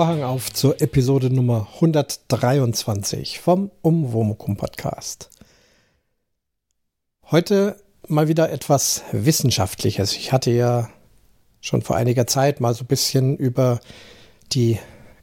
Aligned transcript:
Vorhang 0.00 0.22
auf 0.22 0.50
zur 0.50 0.80
Episode 0.80 1.28
Nummer 1.28 1.68
123 1.74 3.38
vom 3.38 3.70
Umwomukum 3.82 4.56
Podcast. 4.56 5.28
Heute 7.30 7.76
mal 8.08 8.26
wieder 8.26 8.50
etwas 8.50 9.02
Wissenschaftliches. 9.12 10.16
Ich 10.16 10.32
hatte 10.32 10.52
ja 10.52 10.88
schon 11.60 11.82
vor 11.82 11.96
einiger 11.96 12.26
Zeit 12.26 12.60
mal 12.62 12.72
so 12.72 12.84
ein 12.84 12.86
bisschen 12.86 13.36
über 13.36 13.78
die 14.52 14.78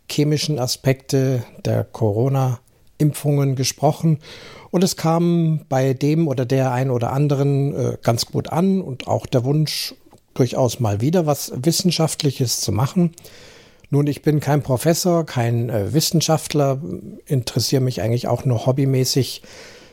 chemischen 0.08 0.60
Aspekte 0.60 1.44
der 1.66 1.84
Corona-Impfungen 1.84 3.56
gesprochen 3.56 4.20
und 4.70 4.84
es 4.84 4.96
kam 4.96 5.66
bei 5.70 5.96
dem 5.96 6.28
oder 6.28 6.46
der 6.46 6.72
ein 6.72 6.92
oder 6.92 7.14
anderen 7.14 7.74
äh, 7.74 7.98
ganz 8.04 8.28
gut 8.28 8.50
an 8.50 8.82
und 8.82 9.08
auch 9.08 9.26
der 9.26 9.44
Wunsch, 9.44 9.96
durchaus 10.36 10.80
mal 10.80 11.02
wieder 11.02 11.26
was 11.26 11.52
Wissenschaftliches 11.56 12.62
zu 12.62 12.72
machen. 12.72 13.16
Nun, 13.90 14.08
ich 14.08 14.22
bin 14.22 14.42
kein 14.42 14.64
Professor, 14.64 15.26
kein 15.26 15.70
äh, 15.70 15.94
Wissenschaftler, 15.94 16.82
interessiere 17.26 17.82
mich 17.82 18.02
eigentlich 18.02 18.28
auch 18.28 18.44
nur 18.44 18.66
hobbymäßig 18.66 19.44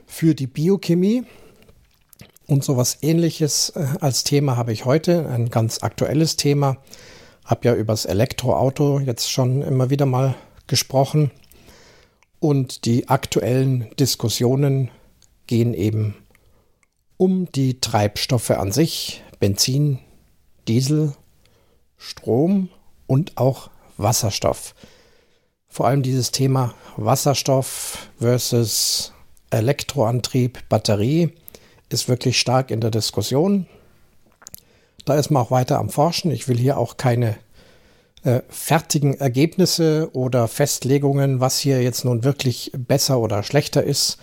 für 0.06 0.34
die 0.34 0.48
Biochemie. 0.48 1.22
Und 2.46 2.64
sowas 2.64 2.98
ähnliches 3.02 3.70
äh, 3.70 3.86
als 4.00 4.24
Thema 4.24 4.56
habe 4.56 4.72
ich 4.72 4.84
heute, 4.84 5.28
ein 5.28 5.48
ganz 5.48 5.82
aktuelles 5.84 6.34
Thema. 6.36 6.78
Hab 7.44 7.64
ja 7.64 7.72
übers 7.72 8.04
Elektroauto 8.04 8.98
jetzt 8.98 9.30
schon 9.30 9.62
immer 9.62 9.90
wieder 9.90 10.06
mal 10.06 10.34
gesprochen. 10.66 11.30
Und 12.40 12.86
die 12.86 13.08
aktuellen 13.08 13.90
Diskussionen 14.00 14.90
gehen 15.46 15.72
eben 15.72 16.16
um 17.16 17.50
die 17.52 17.80
Treibstoffe 17.80 18.50
an 18.50 18.72
sich, 18.72 19.22
Benzin, 19.38 20.00
Diesel, 20.66 21.12
Strom 21.96 22.70
und 23.06 23.38
auch 23.38 23.70
Wasserstoff. 23.96 24.74
Vor 25.68 25.86
allem 25.86 26.02
dieses 26.02 26.30
Thema 26.30 26.74
Wasserstoff 26.96 28.08
versus 28.18 29.12
Elektroantrieb, 29.50 30.68
Batterie 30.68 31.32
ist 31.88 32.08
wirklich 32.08 32.38
stark 32.38 32.70
in 32.70 32.80
der 32.80 32.90
Diskussion. 32.90 33.66
Da 35.04 35.16
ist 35.16 35.30
man 35.30 35.42
auch 35.42 35.50
weiter 35.50 35.78
am 35.78 35.90
Forschen. 35.90 36.30
Ich 36.30 36.48
will 36.48 36.56
hier 36.56 36.78
auch 36.78 36.96
keine 36.96 37.36
äh, 38.24 38.40
fertigen 38.48 39.14
Ergebnisse 39.14 40.10
oder 40.12 40.48
Festlegungen, 40.48 41.40
was 41.40 41.58
hier 41.58 41.82
jetzt 41.82 42.04
nun 42.04 42.24
wirklich 42.24 42.72
besser 42.76 43.18
oder 43.18 43.42
schlechter 43.42 43.82
ist. 43.82 44.18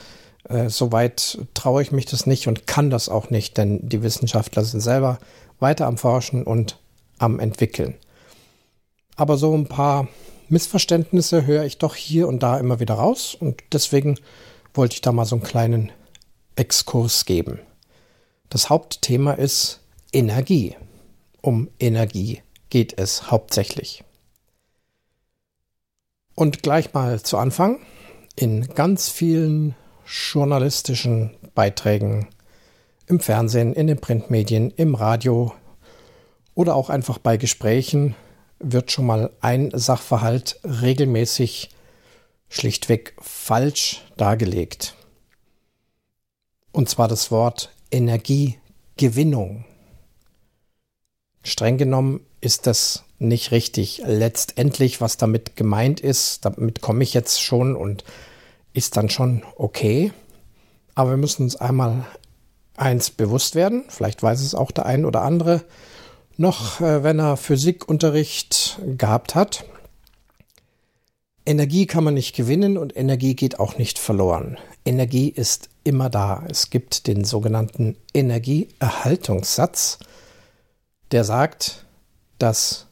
Äh, 0.50 0.70
Soweit 0.70 1.40
traue 1.54 1.82
ich 1.82 1.92
mich 1.92 2.06
das 2.06 2.26
nicht 2.26 2.48
und 2.48 2.66
kann 2.66 2.90
das 2.90 3.10
auch 3.10 3.30
nicht, 3.30 3.58
denn 3.58 3.88
die 3.88 4.04
Wissenschaftler 4.04 4.64
sind 4.64 4.82
selber 4.82 5.20
weiter 5.60 5.86
am 5.86 5.98
Forschen 5.98 6.44
und 6.44 6.80
am 7.20 7.40
Entwickeln. 7.40 7.96
Aber 9.16 9.38
so 9.38 9.56
ein 9.56 9.68
paar 9.68 10.08
Missverständnisse 10.50 11.46
höre 11.46 11.64
ich 11.64 11.78
doch 11.78 11.96
hier 11.96 12.28
und 12.28 12.44
da 12.44 12.58
immer 12.58 12.80
wieder 12.80 12.96
raus 12.96 13.36
und 13.40 13.62
deswegen 13.72 14.20
wollte 14.74 14.96
ich 14.96 15.02
da 15.02 15.12
mal 15.12 15.26
so 15.26 15.36
einen 15.36 15.44
kleinen 15.44 15.92
Exkurs 16.56 17.26
geben. 17.26 17.60
Das 18.50 18.70
Hauptthema 18.70 19.34
ist 19.34 19.80
Energie. 20.12 20.76
Um 21.42 21.70
Energie 21.80 22.42
geht 22.70 22.98
es 22.98 23.32
hauptsächlich. 23.32 24.04
Und 26.36 26.64
gleich 26.64 26.94
mal 26.94 27.22
zu 27.22 27.38
Anfang. 27.38 27.80
In 28.36 28.68
ganz 28.68 29.10
vielen 29.10 29.76
journalistischen 30.06 31.32
Beiträgen 31.54 32.28
im 33.08 33.20
Fernsehen, 33.20 33.74
in 33.74 33.88
den 33.88 34.00
Printmedien, 34.00 34.72
im 34.72 34.96
Radio 34.96 35.54
oder 36.56 36.76
auch 36.76 36.90
einfach 36.90 37.18
bei 37.18 37.38
Gesprächen 37.38 38.16
wird 38.64 38.92
schon 38.92 39.06
mal 39.06 39.32
ein 39.42 39.72
Sachverhalt 39.74 40.60
regelmäßig 40.64 41.70
schlichtweg 42.50 43.16
falsch 43.20 44.04
dargelegt. 44.18 44.96
Und 46.72 46.90
zwar 46.90 47.08
das 47.08 47.32
Wort 47.32 47.72
Energiegewinnung. 47.92 49.66
Streng 51.44 51.78
genommen 51.78 52.26
ist 52.40 52.68
das 52.68 53.04
nicht 53.20 53.52
richtig. 53.52 54.02
Letztendlich, 54.06 55.02
was 55.02 55.18
damit 55.18 55.56
gemeint 55.56 56.00
ist, 56.00 56.46
damit 56.46 56.82
komme 56.82 57.04
ich 57.04 57.14
jetzt 57.14 57.42
schon 57.42 57.76
und 57.76 58.04
ist 58.74 58.98
dann 58.98 59.10
schon 59.10 59.44
okay. 59.56 60.12
Aber 60.96 61.12
wir 61.12 61.18
müssen 61.18 61.44
uns 61.44 61.56
einmal 61.56 62.06
eins 62.76 63.12
bewusst 63.12 63.56
werden, 63.56 63.86
vielleicht 63.90 64.24
weiß 64.24 64.42
es 64.42 64.56
auch 64.56 64.72
der 64.72 64.86
ein 64.86 65.06
oder 65.06 65.22
andere, 65.22 65.64
noch, 66.42 66.82
äh, 66.82 67.04
wenn 67.04 67.20
er 67.20 67.38
Physikunterricht 67.38 68.80
gehabt 68.98 69.36
hat. 69.36 69.64
Energie 71.46 71.86
kann 71.86 72.04
man 72.04 72.14
nicht 72.14 72.36
gewinnen 72.36 72.78
und 72.78 72.96
Energie 72.96 73.36
geht 73.36 73.60
auch 73.60 73.78
nicht 73.78 73.98
verloren. 73.98 74.58
Energie 74.86 75.30
ist 75.30 75.70
immer 75.84 76.10
da. 76.10 76.44
Es 76.50 76.70
gibt 76.70 77.08
den 77.08 77.24
sogenannten 77.24 77.96
Energieerhaltungssatz, 78.14 80.00
der 81.12 81.24
sagt, 81.24 81.86
dass 82.38 82.88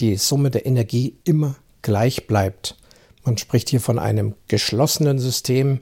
die 0.00 0.16
Summe 0.16 0.50
der 0.50 0.66
Energie 0.66 1.16
immer 1.24 1.56
gleich 1.82 2.26
bleibt. 2.26 2.76
Man 3.24 3.38
spricht 3.38 3.68
hier 3.68 3.80
von 3.80 3.98
einem 3.98 4.34
geschlossenen 4.48 5.18
System. 5.18 5.80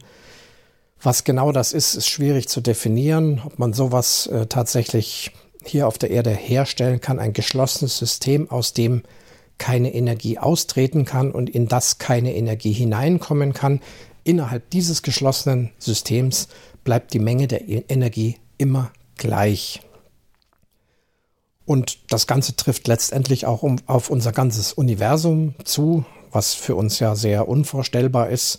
Was 1.01 1.25
genau 1.25 1.53
das 1.53 1.73
ist, 1.73 1.95
ist 1.95 2.09
schwierig 2.09 2.49
zu 2.49 2.61
definieren. 2.61 3.41
Ob 3.45 3.59
man 3.59 3.73
sowas 3.73 4.27
äh, 4.27 4.47
tatsächlich 4.47 5.33
hier 5.69 5.87
auf 5.87 5.99
der 5.99 6.11
Erde 6.11 6.31
herstellen 6.31 7.01
kann, 7.01 7.19
ein 7.19 7.33
geschlossenes 7.33 7.99
System, 7.99 8.51
aus 8.51 8.73
dem 8.73 9.03
keine 9.59 9.93
Energie 9.93 10.39
austreten 10.39 11.05
kann 11.05 11.33
und 11.33 11.51
in 11.51 11.67
das 11.67 11.99
keine 11.99 12.35
Energie 12.35 12.73
hineinkommen 12.73 13.53
kann. 13.53 13.81
Innerhalb 14.25 14.71
dieses 14.71 15.03
geschlossenen 15.03 15.71
Systems 15.79 16.49
bleibt 16.85 17.13
die 17.13 17.19
Menge 17.19 17.49
der 17.49 17.69
e- 17.69 17.85
Energie 17.89 18.37
immer 18.57 18.93
gleich. 19.17 19.81
Und 21.65 21.99
das 22.11 22.27
Ganze 22.27 22.57
trifft 22.57 22.89
letztendlich 22.89 23.45
auch 23.45 23.63
um, 23.63 23.77
auf 23.87 24.09
unser 24.09 24.33
ganzes 24.33 24.73
Universum 24.73 25.55
zu, 25.65 26.05
was 26.31 26.55
für 26.55 26.77
uns 26.77 26.99
ja 26.99 27.15
sehr 27.15 27.49
unvorstellbar 27.49 28.31
ist. 28.31 28.59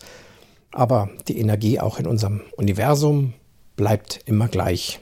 Aber 0.71 1.09
die 1.27 1.39
Energie 1.39 1.79
auch 1.79 1.97
in 1.97 2.05
unserem 2.05 2.41
Universum 2.55 3.33
bleibt 3.75 4.19
immer 4.25 4.47
gleich. 4.47 4.99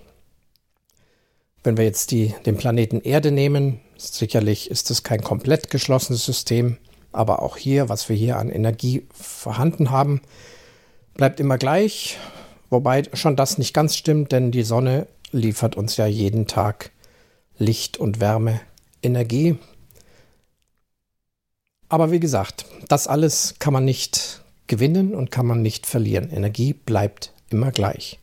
Wenn 1.68 1.76
wir 1.76 1.84
jetzt 1.84 2.12
die, 2.12 2.34
den 2.46 2.56
Planeten 2.56 3.02
Erde 3.02 3.30
nehmen, 3.30 3.82
sicherlich 3.98 4.72
ist 4.72 4.90
es 4.90 5.04
kein 5.04 5.22
komplett 5.22 5.70
geschlossenes 5.70 6.24
System, 6.24 6.78
aber 7.12 7.42
auch 7.42 7.58
hier, 7.58 7.90
was 7.90 8.08
wir 8.08 8.16
hier 8.16 8.38
an 8.38 8.50
Energie 8.50 9.06
vorhanden 9.12 9.92
haben, 9.92 10.22
bleibt 11.16 11.42
immer 11.42 11.58
gleich. 11.58 12.20
Wobei 12.70 13.04
schon 13.12 13.36
das 13.36 13.58
nicht 13.58 13.74
ganz 13.74 13.98
stimmt, 13.98 14.32
denn 14.32 14.52
die 14.52 14.64
Sonne 14.64 15.08
liefert 15.34 15.76
uns 15.76 15.98
ja 15.98 16.06
jeden 16.06 16.48
Tag 16.48 16.92
Licht 17.58 17.98
und 17.98 18.22
Wärme, 18.22 18.62
Energie. 19.04 19.58
Aber 21.90 22.12
wie 22.12 22.22
gesagt, 22.22 22.64
das 22.88 23.08
alles 23.08 23.56
kann 23.60 23.74
man 23.74 23.84
nicht 23.84 24.42
gewinnen 24.68 25.14
und 25.14 25.32
kann 25.32 25.46
man 25.46 25.62
nicht 25.64 25.86
verlieren. 25.86 26.32
Energie 26.32 26.72
bleibt 26.72 27.34
immer 27.50 27.72
gleich. 27.72 28.20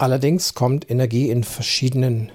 Allerdings 0.00 0.54
kommt 0.54 0.90
Energie 0.90 1.28
in 1.28 1.44
verschiedenen 1.44 2.32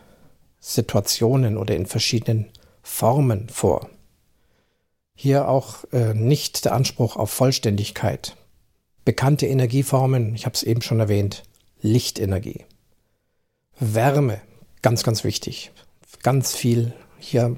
Situationen 0.59 1.57
oder 1.57 1.75
in 1.75 1.87
verschiedenen 1.87 2.45
Formen 2.83 3.49
vor. 3.49 3.89
Hier 5.15 5.49
auch 5.49 5.83
äh, 5.91 6.13
nicht 6.13 6.65
der 6.65 6.75
Anspruch 6.75 7.15
auf 7.15 7.31
Vollständigkeit. 7.31 8.35
Bekannte 9.03 9.47
Energieformen, 9.47 10.35
ich 10.35 10.45
habe 10.45 10.53
es 10.53 10.61
eben 10.61 10.83
schon 10.83 10.99
erwähnt, 10.99 11.41
Lichtenergie. 11.81 12.65
Wärme, 13.79 14.41
ganz, 14.83 15.01
ganz 15.01 15.23
wichtig. 15.23 15.71
Ganz 16.21 16.53
viel 16.53 16.93
hier 17.17 17.57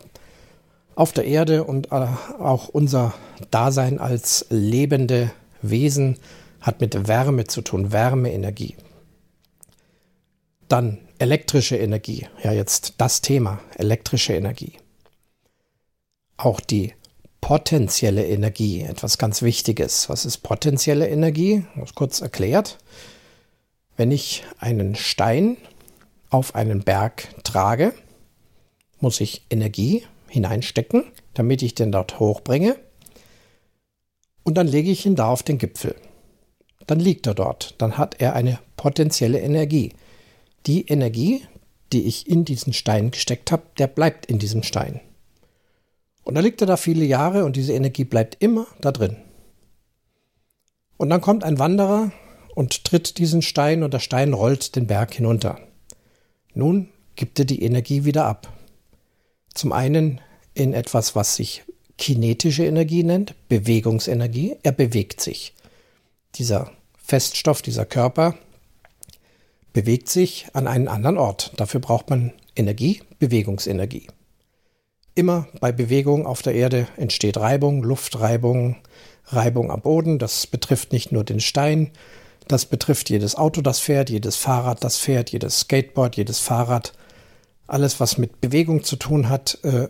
auf 0.95 1.12
der 1.12 1.25
Erde 1.25 1.65
und 1.65 1.92
äh, 1.92 2.07
auch 2.39 2.69
unser 2.69 3.13
Dasein 3.51 4.00
als 4.00 4.45
lebende 4.50 5.31
Wesen 5.62 6.18
hat 6.62 6.80
mit 6.80 7.09
Wärme 7.09 7.44
zu 7.48 7.62
tun, 7.62 7.92
Wärmeenergie. 7.92 8.77
Dann 10.68 11.00
elektrische 11.19 11.78
Energie. 11.78 12.28
Ja, 12.44 12.52
jetzt 12.52 12.96
das 12.98 13.22
Thema, 13.22 13.60
elektrische 13.75 14.34
Energie. 14.34 14.74
Auch 16.36 16.60
die 16.60 16.94
potenzielle 17.42 18.25
Energie, 18.28 18.81
etwas 18.81 19.18
ganz 19.18 19.42
Wichtiges. 19.42 20.10
Was 20.10 20.25
ist 20.25 20.40
potenzielle 20.40 21.08
Energie? 21.08 21.66
Kurz 21.96 22.22
erklärt. 22.22 22.78
Wenn 23.96 24.12
ich 24.12 24.44
einen 24.60 24.96
Stein 24.96 25.58
auf 26.30 26.56
einen 26.56 26.84
Berg 26.84 27.30
trage, 27.44 27.94
muss 29.00 29.22
ich 29.22 29.44
Energie 29.50 30.06
hineinstecken, 30.28 31.06
damit 31.34 31.62
ich 31.62 31.74
den 31.75 31.92
dort 31.92 32.19
hochbringe. 32.19 32.75
Und 34.44 34.56
dann 34.56 34.68
lege 34.68 34.92
ich 34.92 35.06
ihn 35.06 35.16
da 35.16 35.30
auf 35.30 35.44
den 35.44 35.58
Gipfel. 35.58 35.96
Dann 36.86 37.00
liegt 37.00 37.28
er 37.28 37.34
dort. 37.34 37.75
Dann 37.78 37.98
hat 37.98 38.19
er 38.19 38.36
eine 38.36 38.60
potenzielle 38.75 39.40
Energie 39.40 39.94
die 40.68 40.86
Energie, 40.88 41.44
die 41.94 42.04
ich 42.04 42.28
in 42.28 42.46
diesen 42.46 42.74
Stein 42.74 43.12
gesteckt 43.12 43.52
habe, 43.52 43.64
der 43.78 43.88
bleibt 43.88 44.25
in 44.25 44.40
diesem 44.40 44.64
Stein. 44.64 45.00
Und 46.24 46.36
dann 46.36 46.44
liegt 46.44 46.60
er 46.62 46.68
da 46.68 46.75
viele 46.75 47.06
Jahre 47.06 47.46
und 47.46 47.56
diese 47.56 47.74
Energie 47.74 48.04
bleibt 48.04 48.38
immer 48.42 48.68
da 48.81 48.92
drin. 48.92 49.16
Und 50.98 51.10
dann 51.10 51.22
kommt 51.22 51.44
ein 51.44 51.60
Wanderer 51.60 52.12
und 52.54 52.84
tritt 52.84 53.18
diesen 53.18 53.42
Stein 53.42 53.84
und 53.84 53.94
der 53.94 54.00
Stein 54.00 54.34
rollt 54.34 54.75
den 54.75 54.88
Berg 54.88 55.14
hinunter. 55.14 55.60
Nun 56.54 56.90
gibt 57.16 57.40
er 57.40 57.46
die 57.46 57.62
Energie 57.62 58.04
wieder 58.04 58.25
ab. 58.25 58.52
Zum 59.54 59.72
einen 59.72 60.19
in 60.54 60.74
etwas, 60.74 61.16
was 61.16 61.36
sich 61.36 61.64
kinetische 61.98 62.66
Energie 62.66 63.04
nennt, 63.04 63.36
Bewegungsenergie. 63.48 64.56
Er 64.64 64.72
bewegt 64.72 65.22
sich. 65.22 65.54
Dieser 66.36 66.72
Feststoff, 66.98 67.62
dieser 67.62 67.86
Körper 67.86 68.36
bewegt 69.74 70.10
sich 70.10 70.48
an 70.54 70.68
einen 70.68 70.88
anderen 70.88 71.18
Ort. 71.18 71.52
Dafür 71.58 71.80
braucht 71.80 72.10
man 72.10 72.34
Energie, 72.56 73.02
Bewegungsenergie. 73.19 74.08
Immer 75.16 75.48
bei 75.60 75.72
Bewegung 75.72 76.25
auf 76.25 76.42
der 76.42 76.54
Erde 76.54 76.88
entsteht 76.98 77.38
Reibung, 77.38 77.84
Luftreibung, 77.84 78.78
Reibung 79.25 79.72
am 79.72 79.81
Boden. 79.81 80.19
Das 80.19 80.48
betrifft 80.48 80.94
nicht 80.94 81.12
nur 81.12 81.24
den 81.24 81.40
Stein, 81.40 81.92
das 82.48 82.66
betrifft 82.66 83.10
jedes 83.10 83.36
Auto, 83.36 83.62
das 83.62 83.80
fährt, 83.80 84.10
jedes 84.10 84.36
Fahrrad, 84.36 84.84
das 84.84 84.98
fährt, 84.98 85.31
jedes 85.31 85.62
Skateboard, 85.62 86.16
jedes 86.16 86.40
Fahrrad. 86.40 86.94
Alles, 87.68 88.00
was 88.00 88.18
mit 88.18 88.40
Bewegung 88.40 88.84
zu 88.84 88.96
tun 88.96 89.28
hat, 89.28 89.60
äh, 89.64 89.90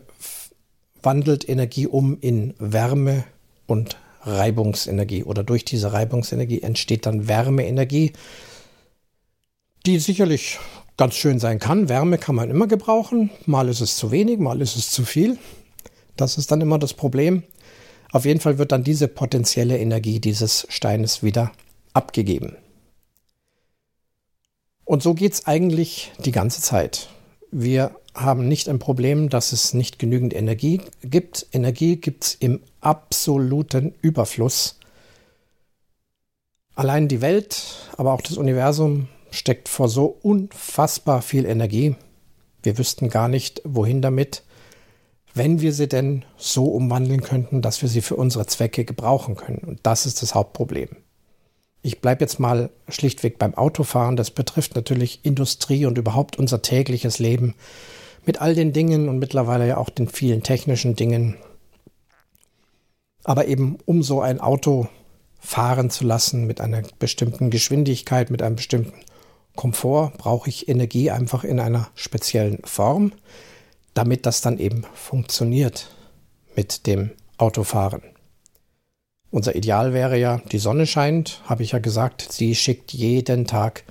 wandelt 1.04 1.48
Energie 1.48 1.88
um 1.88 2.18
in 2.20 2.56
Wärme 2.58 3.24
und 3.68 3.98
Reibungsenergie. 4.22 5.24
Oder 5.24 5.44
durch 5.44 5.66
diese 5.66 5.94
Reibungsenergie 5.94 6.62
entsteht 6.62 7.06
dann 7.06 7.28
Wärmeenergie 7.28 8.14
die 9.88 10.00
sicherlich 10.00 10.60
ganz 10.98 11.16
schön 11.16 11.40
sein 11.40 11.60
kann. 11.60 11.88
Wärme 11.88 12.18
kann 12.18 12.36
man 12.36 12.50
immer 12.50 12.68
gebrauchen. 12.68 13.30
Mal 13.46 13.70
ist 13.70 13.80
es 13.80 13.96
zu 13.96 14.12
wenig, 14.12 14.38
mal 14.38 14.62
ist 14.62 14.76
es 14.76 14.92
zu 14.92 15.06
viel. 15.06 15.40
Das 16.18 16.38
ist 16.38 16.52
dann 16.52 16.60
immer 16.60 16.78
das 16.78 16.94
Problem. 16.94 17.44
Auf 18.12 18.26
jeden 18.26 18.42
Fall 18.42 18.58
wird 18.58 18.74
dann 18.74 18.84
diese 18.84 19.08
potenzielle 19.08 19.78
Energie 19.78 20.20
dieses 20.20 20.68
Steines 20.70 21.24
wieder 21.24 21.54
abgegeben. 21.94 22.58
Und 24.84 25.04
so 25.04 25.14
geht 25.14 25.34
es 25.34 25.48
eigentlich 25.48 26.12
die 26.20 26.32
ganze 26.32 26.62
Zeit. 26.62 27.08
Wir 27.52 27.96
haben 28.14 28.48
nicht 28.48 28.68
ein 28.68 28.80
Problem, 28.80 29.30
dass 29.30 29.54
es 29.54 29.74
nicht 29.74 30.00
genügend 30.00 30.34
Energie 30.34 30.82
gibt. 31.02 31.48
Energie 31.54 31.96
gibt 31.96 32.26
es 32.26 32.36
im 32.36 32.62
absoluten 32.82 33.96
Überfluss. 34.02 34.80
Allein 36.76 37.08
die 37.08 37.22
Welt, 37.22 37.90
aber 37.96 38.14
auch 38.14 38.22
das 38.22 38.38
Universum 38.38 39.08
steckt 39.32 39.70
vor 39.70 39.90
so 39.90 40.06
unfassbar 40.06 41.22
viel 41.22 41.46
Energie. 41.46 41.96
Wir 42.64 42.78
wüssten 42.78 43.10
gar 43.10 43.28
nicht, 43.28 43.62
wohin 43.64 44.02
damit, 44.02 44.44
wenn 45.34 45.62
wir 45.62 45.74
sie 45.74 45.88
denn 45.88 46.26
so 46.36 46.66
umwandeln 46.66 47.22
könnten, 47.22 47.62
dass 47.62 47.82
wir 47.82 47.90
sie 47.90 48.02
für 48.02 48.16
unsere 48.16 48.48
Zwecke 48.48 48.86
gebrauchen 48.86 49.36
können. 49.36 49.60
Und 49.60 49.80
das 49.84 50.06
ist 50.06 50.22
das 50.22 50.36
Hauptproblem. 50.36 50.90
Ich 51.82 52.02
bleibe 52.02 52.22
jetzt 52.22 52.40
mal 52.40 52.70
schlichtweg 52.90 53.38
beim 53.38 53.54
Autofahren. 53.54 54.16
Das 54.16 54.32
betrifft 54.32 54.76
natürlich 54.76 55.22
Industrie 55.24 55.86
und 55.86 55.98
überhaupt 55.98 56.38
unser 56.38 56.62
tägliches 56.62 57.20
Leben 57.20 57.56
mit 58.26 58.42
all 58.42 58.56
den 58.56 58.74
Dingen 58.74 59.08
und 59.08 59.20
mittlerweile 59.20 59.68
ja 59.68 59.78
auch 59.78 59.90
den 59.90 60.10
vielen 60.10 60.44
technischen 60.44 60.96
Dingen. 60.96 61.38
Aber 63.24 63.48
eben 63.48 63.78
um 63.86 64.04
so 64.04 64.22
ein 64.22 64.42
Auto 64.42 64.90
fahren 65.40 65.90
zu 65.90 66.04
lassen 66.04 66.46
mit 66.46 66.60
einer 66.60 66.82
bestimmten 67.00 67.50
Geschwindigkeit, 67.50 68.32
mit 68.32 68.42
einem 68.42 68.58
bestimmten 68.58 68.94
Komfort 69.58 70.14
brauche 70.18 70.48
ich 70.48 70.70
Energie 70.70 71.12
einfach 71.12 71.44
in 71.44 71.60
einer 71.60 71.90
speziellen 71.96 72.60
Form, 72.64 73.12
damit 73.94 74.26
das 74.26 74.40
dann 74.40 74.58
eben 74.58 74.86
funktioniert 74.94 75.90
mit 76.56 76.88
dem 76.88 77.12
Autofahren. 77.38 78.04
Unser 79.30 79.56
Ideal 79.56 79.94
wäre 79.94 80.18
ja, 80.18 80.40
die 80.52 80.60
Sonne 80.60 80.88
scheint, 80.88 81.42
habe 81.46 81.64
ich 81.64 81.74
ja 81.74 81.80
gesagt, 81.80 82.32
sie 82.32 82.56
schickt 82.56 82.94
jeden 82.94 83.46
Tag 83.46 83.84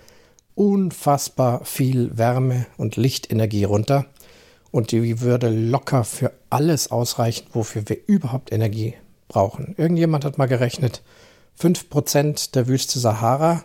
unfassbar 0.55 1.65
viel 1.67 2.17
Wärme 2.17 2.67
und 2.79 2.97
Lichtenergie 2.97 3.65
runter 3.65 4.07
und 4.71 4.93
die 4.93 5.21
würde 5.21 5.51
locker 5.51 6.05
für 6.05 6.33
alles 6.49 6.91
ausreichen, 6.91 7.47
wofür 7.53 7.89
wir 7.89 7.99
überhaupt 8.07 8.53
Energie 8.53 8.95
brauchen. 9.29 9.75
Irgendjemand 9.77 10.25
hat 10.25 10.39
mal 10.39 10.47
gerechnet, 10.47 11.03
5% 11.61 12.53
der 12.53 12.67
Wüste 12.67 12.99
Sahara 12.99 13.65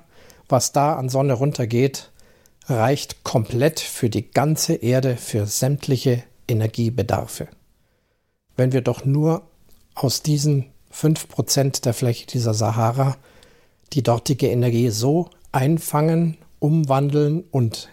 was 0.52 0.72
da 0.72 0.96
an 0.96 1.10
Sonne 1.10 1.34
runtergeht, 1.34 2.12
reicht 2.68 3.24
komplett 3.24 3.80
für 3.80 4.10
die 4.10 4.30
ganze 4.30 4.76
Erde, 4.76 5.18
für 5.18 5.46
sämtliche 5.46 6.24
Energiebedarfe. 6.48 7.48
Wenn 8.56 8.72
wir 8.72 8.82
doch 8.82 9.06
nur 9.06 9.44
aus 9.96 10.22
diesen 10.22 10.68
5% 10.94 11.84
der 11.84 11.94
Fläche 11.94 12.28
dieser 12.28 12.54
Sahara 12.54 13.18
die 13.94 14.04
dortige 14.04 14.48
Energie 14.48 14.90
so 14.90 15.30
einfangen, 15.52 16.38
umwandeln 16.60 17.44
und 17.52 17.90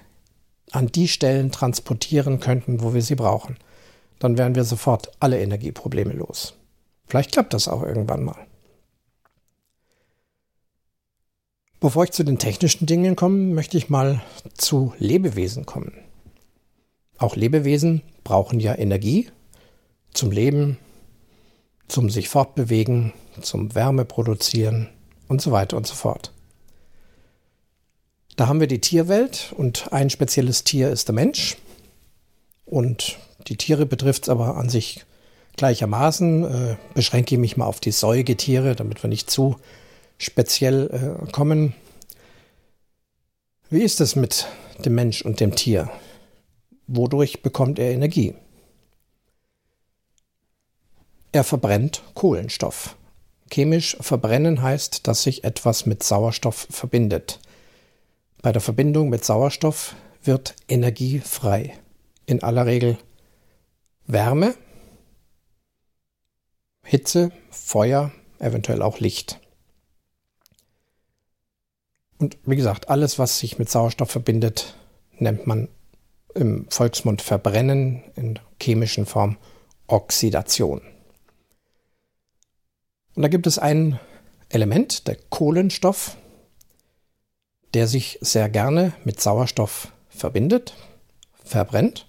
an 0.71 0.89
die 0.89 1.09
Stellen 1.09 1.51
transportieren 1.51 2.41
könnten, 2.41 2.83
wo 2.83 2.95
wir 2.95 3.03
sie 3.03 3.15
brauchen, 3.15 3.57
dann 4.19 4.37
wären 4.37 4.55
wir 4.55 4.65
sofort 4.65 5.11
alle 5.21 5.41
Energieprobleme 5.41 6.13
los. 6.13 6.55
Vielleicht 7.07 7.33
klappt 7.33 7.55
das 7.55 7.69
auch 7.69 7.83
irgendwann 7.83 8.25
mal. 8.25 8.48
Bevor 11.81 12.05
ich 12.05 12.11
zu 12.11 12.25
den 12.25 12.39
technischen 12.39 12.87
Dingen 12.87 13.15
komme, 13.15 13.55
möchte 13.55 13.77
ich 13.77 13.89
mal 13.89 14.21
zu 14.55 14.95
Lebewesen 14.99 15.65
kommen. 15.65 15.93
Auch 17.19 17.37
Lebewesen 17.37 18.03
brauchen 18.25 18.59
ja 18.59 18.77
Energie 18.77 19.31
zum 20.13 20.31
Leben, 20.31 20.79
zum 21.87 22.11
sich 22.11 22.29
fortbewegen, 22.29 23.13
zum 23.41 23.75
Wärme 23.75 24.05
produzieren 24.05 24.89
und 25.29 25.41
so 25.41 25.53
weiter 25.53 25.77
und 25.77 25.87
so 25.87 25.95
fort. 25.95 26.33
Da 28.37 28.49
haben 28.49 28.61
wir 28.61 28.67
die 28.67 28.81
Tierwelt 28.81 29.53
und 29.57 29.93
ein 29.93 30.11
spezielles 30.11 30.65
Tier 30.65 30.91
ist 30.91 31.09
der 31.09 31.15
Mensch. 31.15 31.57
Und 32.65 33.19
die 33.49 33.57
Tiere 33.57 33.87
betrifft 33.87 34.25
es 34.25 34.29
aber 34.29 34.57
an 34.57 34.69
sich 34.69 35.05
gleichermaßen. 35.57 36.45
Äh, 36.45 36.77
beschränke 36.95 37.35
ich 37.35 37.41
mich 37.41 37.57
mal 37.57 37.67
auf 37.67 37.81
die 37.81 37.91
Säugetiere, 37.91 38.77
damit 38.77 39.03
wir 39.03 39.09
nicht 39.09 39.31
zu 39.31 39.57
speziell 40.19 40.91
äh, 41.27 41.31
kommen. 41.33 41.75
Wie 43.71 43.83
ist 43.83 44.01
es 44.01 44.17
mit 44.17 44.47
dem 44.85 44.95
Mensch 44.95 45.23
und 45.23 45.41
dem 45.41 45.55
Tier? 45.55 45.91
Wodurch 46.87 47.43
bekommt 47.43 47.79
er 47.79 47.93
Energie? 47.93 48.35
Er 51.33 51.45
verbrennt 51.45 52.03
Kohlenstoff. 52.15 52.97
Chemisch 53.51 53.97
verbrennen 54.01 54.63
heißt, 54.63 55.07
dass 55.07 55.23
sich 55.23 55.45
etwas 55.45 55.87
mit 55.87 56.03
Sauerstoff 56.03 56.67
verbindet. 56.71 57.41
Bei 58.43 58.53
der 58.53 58.61
Verbindung 58.61 59.09
mit 59.09 59.25
Sauerstoff 59.25 59.95
wird 60.23 60.55
Energie 60.69 61.21
frei. 61.21 61.75
In 62.27 62.43
aller 62.43 62.67
Regel 62.67 62.99
Wärme, 64.07 64.55
Hitze, 66.83 67.31
Feuer, 67.51 68.13
eventuell 68.39 68.81
auch 68.81 69.01
Licht. 69.01 69.41
Und 72.19 72.37
wie 72.45 72.57
gesagt, 72.57 72.89
alles, 72.91 73.19
was 73.19 73.39
sich 73.39 73.59
mit 73.59 73.71
Sauerstoff 73.71 74.11
verbindet, 74.11 74.75
nennt 75.19 75.47
man 75.47 75.69
im 76.35 76.67
Volksmund 76.69 77.23
Verbrennen, 77.23 78.03
in 78.17 78.39
chemischen 78.61 79.07
Form 79.07 79.37
Oxidation. 79.87 80.81
Und 83.15 83.23
da 83.23 83.29
gibt 83.29 83.47
es 83.47 83.59
ein 83.59 83.99
Element, 84.49 85.09
der 85.09 85.17
Kohlenstoff, 85.17 86.17
der 87.75 87.87
sich 87.87 88.19
sehr 88.21 88.49
gerne 88.49 88.93
mit 89.05 89.21
Sauerstoff 89.21 89.93
verbindet, 90.09 90.75
verbrennt. 91.45 92.07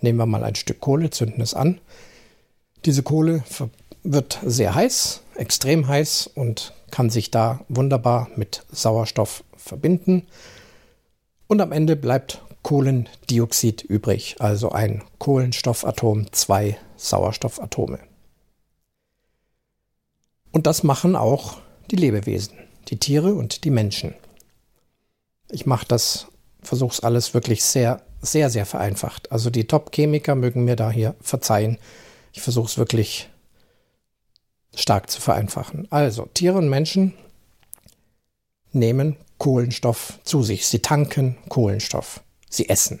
Nehmen 0.00 0.18
wir 0.18 0.26
mal 0.26 0.44
ein 0.44 0.54
Stück 0.54 0.80
Kohle, 0.80 1.10
zünden 1.10 1.42
es 1.42 1.54
an. 1.54 1.80
Diese 2.84 3.02
Kohle 3.02 3.44
wird 4.02 4.40
sehr 4.44 4.74
heiß, 4.74 5.22
extrem 5.36 5.86
heiß 5.86 6.26
und 6.26 6.74
kann 6.92 7.10
sich 7.10 7.32
da 7.32 7.64
wunderbar 7.68 8.28
mit 8.36 8.64
Sauerstoff 8.70 9.42
verbinden. 9.56 10.28
Und 11.48 11.60
am 11.60 11.72
Ende 11.72 11.96
bleibt 11.96 12.42
Kohlendioxid 12.62 13.82
übrig, 13.82 14.36
also 14.38 14.70
ein 14.70 15.02
Kohlenstoffatom, 15.18 16.30
zwei 16.32 16.78
Sauerstoffatome. 16.96 17.98
Und 20.52 20.66
das 20.68 20.84
machen 20.84 21.16
auch 21.16 21.58
die 21.90 21.96
Lebewesen, 21.96 22.58
die 22.88 22.98
Tiere 22.98 23.34
und 23.34 23.64
die 23.64 23.70
Menschen. 23.70 24.14
Ich 25.50 25.66
mache 25.66 25.86
das, 25.88 26.28
versuche 26.62 26.92
es 26.92 27.00
alles 27.00 27.34
wirklich 27.34 27.64
sehr, 27.64 28.02
sehr, 28.20 28.50
sehr 28.50 28.66
vereinfacht. 28.66 29.32
Also 29.32 29.50
die 29.50 29.66
Top-Chemiker 29.66 30.34
mögen 30.34 30.64
mir 30.64 30.76
da 30.76 30.90
hier 30.90 31.16
verzeihen. 31.20 31.78
Ich 32.32 32.42
versuche 32.42 32.66
es 32.66 32.78
wirklich 32.78 33.28
stark 34.74 35.10
zu 35.10 35.20
vereinfachen. 35.20 35.86
Also 35.90 36.26
Tiere 36.34 36.58
und 36.58 36.68
Menschen 36.68 37.14
nehmen 38.72 39.16
Kohlenstoff 39.38 40.18
zu 40.24 40.42
sich. 40.42 40.66
Sie 40.66 40.80
tanken 40.80 41.36
Kohlenstoff. 41.48 42.22
Sie 42.48 42.68
essen. 42.68 43.00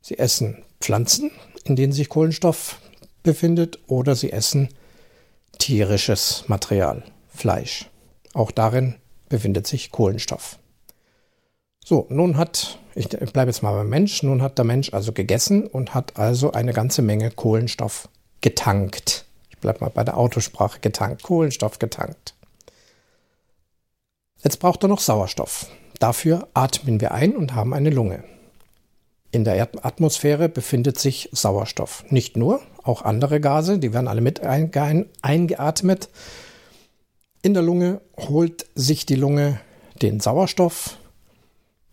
Sie 0.00 0.18
essen 0.18 0.62
Pflanzen, 0.80 1.30
in 1.64 1.76
denen 1.76 1.92
sich 1.92 2.08
Kohlenstoff 2.08 2.80
befindet 3.22 3.78
oder 3.88 4.14
sie 4.14 4.32
essen 4.32 4.68
tierisches 5.58 6.44
Material, 6.48 7.02
Fleisch. 7.28 7.90
Auch 8.34 8.50
darin 8.50 8.94
befindet 9.28 9.66
sich 9.66 9.90
Kohlenstoff. 9.90 10.58
So, 11.84 12.06
nun 12.08 12.36
hat, 12.36 12.78
ich 12.94 13.08
bleibe 13.08 13.50
jetzt 13.50 13.62
mal 13.62 13.74
beim 13.74 13.88
Mensch, 13.88 14.22
nun 14.22 14.42
hat 14.42 14.58
der 14.58 14.64
Mensch 14.64 14.92
also 14.92 15.12
gegessen 15.12 15.66
und 15.66 15.94
hat 15.94 16.18
also 16.18 16.52
eine 16.52 16.72
ganze 16.72 17.02
Menge 17.02 17.30
Kohlenstoff 17.30 18.08
getankt. 18.40 19.25
Ich 19.56 19.60
bleibe 19.62 19.80
mal 19.80 19.90
bei 19.90 20.04
der 20.04 20.18
Autosprache 20.18 20.80
getankt, 20.80 21.22
Kohlenstoff 21.22 21.78
getankt. 21.78 22.34
Jetzt 24.44 24.58
braucht 24.58 24.84
er 24.84 24.88
noch 24.88 25.00
Sauerstoff. 25.00 25.66
Dafür 25.98 26.48
atmen 26.52 27.00
wir 27.00 27.12
ein 27.12 27.34
und 27.34 27.54
haben 27.54 27.72
eine 27.72 27.90
Lunge. 27.90 28.22
In 29.32 29.44
der 29.44 29.56
Erdatmosphäre 29.56 30.48
befindet 30.48 30.98
sich 30.98 31.30
Sauerstoff. 31.32 32.04
Nicht 32.10 32.36
nur, 32.36 32.60
auch 32.82 33.02
andere 33.02 33.40
Gase, 33.40 33.78
die 33.78 33.92
werden 33.94 34.08
alle 34.08 34.20
mit 34.20 34.40
eingeatmet. 34.40 36.10
In 37.42 37.54
der 37.54 37.62
Lunge 37.62 38.02
holt 38.16 38.66
sich 38.74 39.06
die 39.06 39.14
Lunge 39.14 39.58
den 40.02 40.20
Sauerstoff, 40.20 40.98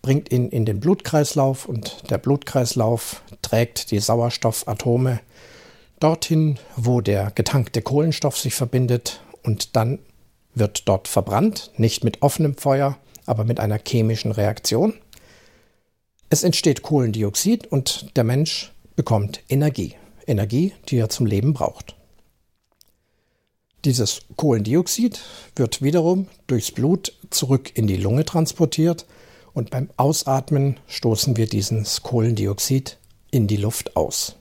bringt 0.01 0.32
ihn 0.32 0.50
in 0.50 0.65
den 0.65 0.82
Blutkreislauf 0.82 1.65
und 1.65 2.12
der 2.12 2.17
Blutkreislauf 2.17 3.24
trägt 3.41 3.91
die 3.91 4.00
Sauerstoffatome 4.00 5.22
dorthin, 6.04 6.60
wo 6.76 7.02
der 7.02 7.32
getankte 7.32 7.82
Kohlenstoff 7.82 8.38
sich 8.38 8.54
verbindet 8.54 9.22
und 9.42 9.76
dann 9.76 10.00
wird 10.54 10.88
dort 10.88 11.08
verbrannt, 11.08 11.72
nicht 11.78 12.04
mit 12.04 12.22
offenem 12.22 12.58
Feuer, 12.58 12.98
aber 13.26 13.46
mit 13.46 13.60
einer 13.60 13.80
chemischen 13.80 14.32
Reaktion. 14.32 14.94
Es 16.30 16.44
entsteht 16.44 16.82
Kohlendioxid 16.82 17.68
und 17.68 18.16
der 18.18 18.24
Mensch 18.24 18.74
bekommt 18.96 19.42
Energie. 19.50 19.96
Energie, 20.28 20.74
die 20.90 20.98
er 20.98 21.10
zum 21.10 21.26
Leben 21.26 21.54
braucht. 21.54 21.96
Dieses 23.86 24.22
Kohlendioxid 24.36 25.20
wird 25.56 25.82
wiederum 25.82 26.28
durchs 26.48 26.72
Blut 26.72 27.14
zurück 27.30 27.72
in 27.76 27.88
die 27.88 27.98
Lunge 27.98 28.26
transportiert 28.26 29.06
und 29.54 29.70
beim 29.70 29.90
Ausatmen 29.98 30.80
stoßen 30.88 31.38
wir 31.38 31.48
dieses 31.48 32.02
Kohlendioxid 32.02 32.98
in 33.32 33.48
die 33.48 33.58
Luft 33.58 33.96
aus. 33.96 34.36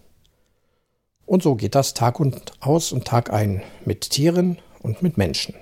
Und 1.32 1.42
so 1.42 1.54
geht 1.54 1.74
das 1.74 1.94
Tag 1.94 2.20
und 2.20 2.52
aus 2.60 2.92
und 2.92 3.06
Tag 3.06 3.32
ein 3.32 3.62
mit 3.86 4.10
Tieren 4.10 4.58
und 4.82 5.00
mit 5.00 5.16
Menschen. 5.16 5.54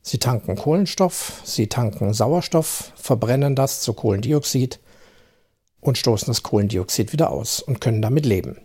Sie 0.00 0.16
tanken 0.16 0.56
Kohlenstoff, 0.56 1.42
sie 1.44 1.66
tanken 1.66 2.14
Sauerstoff, 2.14 2.90
verbrennen 2.96 3.54
das 3.54 3.82
zu 3.82 3.92
Kohlendioxid 3.92 4.80
und 5.82 5.98
stoßen 5.98 6.28
das 6.28 6.42
Kohlendioxid 6.42 7.12
wieder 7.12 7.30
aus 7.30 7.60
und 7.60 7.82
können 7.82 8.00
damit 8.00 8.24
leben. 8.24 8.62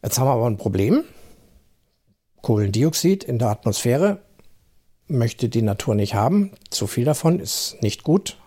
Jetzt 0.00 0.20
haben 0.20 0.28
wir 0.28 0.34
aber 0.34 0.46
ein 0.46 0.56
Problem. 0.56 1.02
Kohlendioxid 2.42 3.24
in 3.24 3.40
der 3.40 3.48
Atmosphäre 3.48 4.22
möchte 5.08 5.48
die 5.48 5.62
Natur 5.62 5.96
nicht 5.96 6.14
haben. 6.14 6.52
Zu 6.70 6.86
viel 6.86 7.04
davon 7.04 7.40
ist 7.40 7.78
nicht 7.82 8.04
gut, 8.04 8.38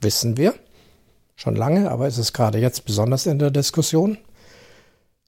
wissen 0.00 0.36
wir 0.36 0.52
schon 1.36 1.54
lange, 1.54 1.90
aber 1.90 2.06
es 2.06 2.18
ist 2.18 2.32
gerade 2.32 2.58
jetzt 2.58 2.84
besonders 2.86 3.26
in 3.26 3.38
der 3.38 3.50
Diskussion. 3.50 4.18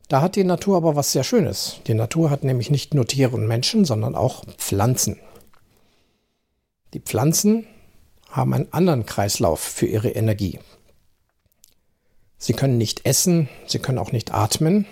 Da 0.09 0.23
hat 0.23 0.37
die 0.37 0.45
Natur 0.45 0.79
aber 0.79 0.97
was 0.97 1.13
sehr 1.13 1.23
Schönes. 1.23 1.81
Die 1.87 1.95
Natur 1.95 2.31
hat 2.31 2.43
nämlich 2.43 2.71
nicht 2.71 2.95
nur 2.95 3.07
Tiere 3.07 3.37
und 3.37 3.47
Menschen, 3.47 3.85
sondern 3.85 4.15
auch 4.15 4.45
Pflanzen. 4.57 5.21
Die 6.95 7.01
Pflanzen 7.01 7.67
haben 8.31 8.55
einen 8.55 8.73
anderen 8.73 9.05
Kreislauf 9.05 9.61
für 9.61 9.87
ihre 9.87 10.09
Energie. 10.09 10.59
Sie 12.39 12.55
können 12.55 12.79
nicht 12.79 13.05
essen, 13.05 13.49
sie 13.67 13.79
können 13.79 13.99
auch 13.99 14.13
nicht 14.13 14.33
atmen, 14.33 14.87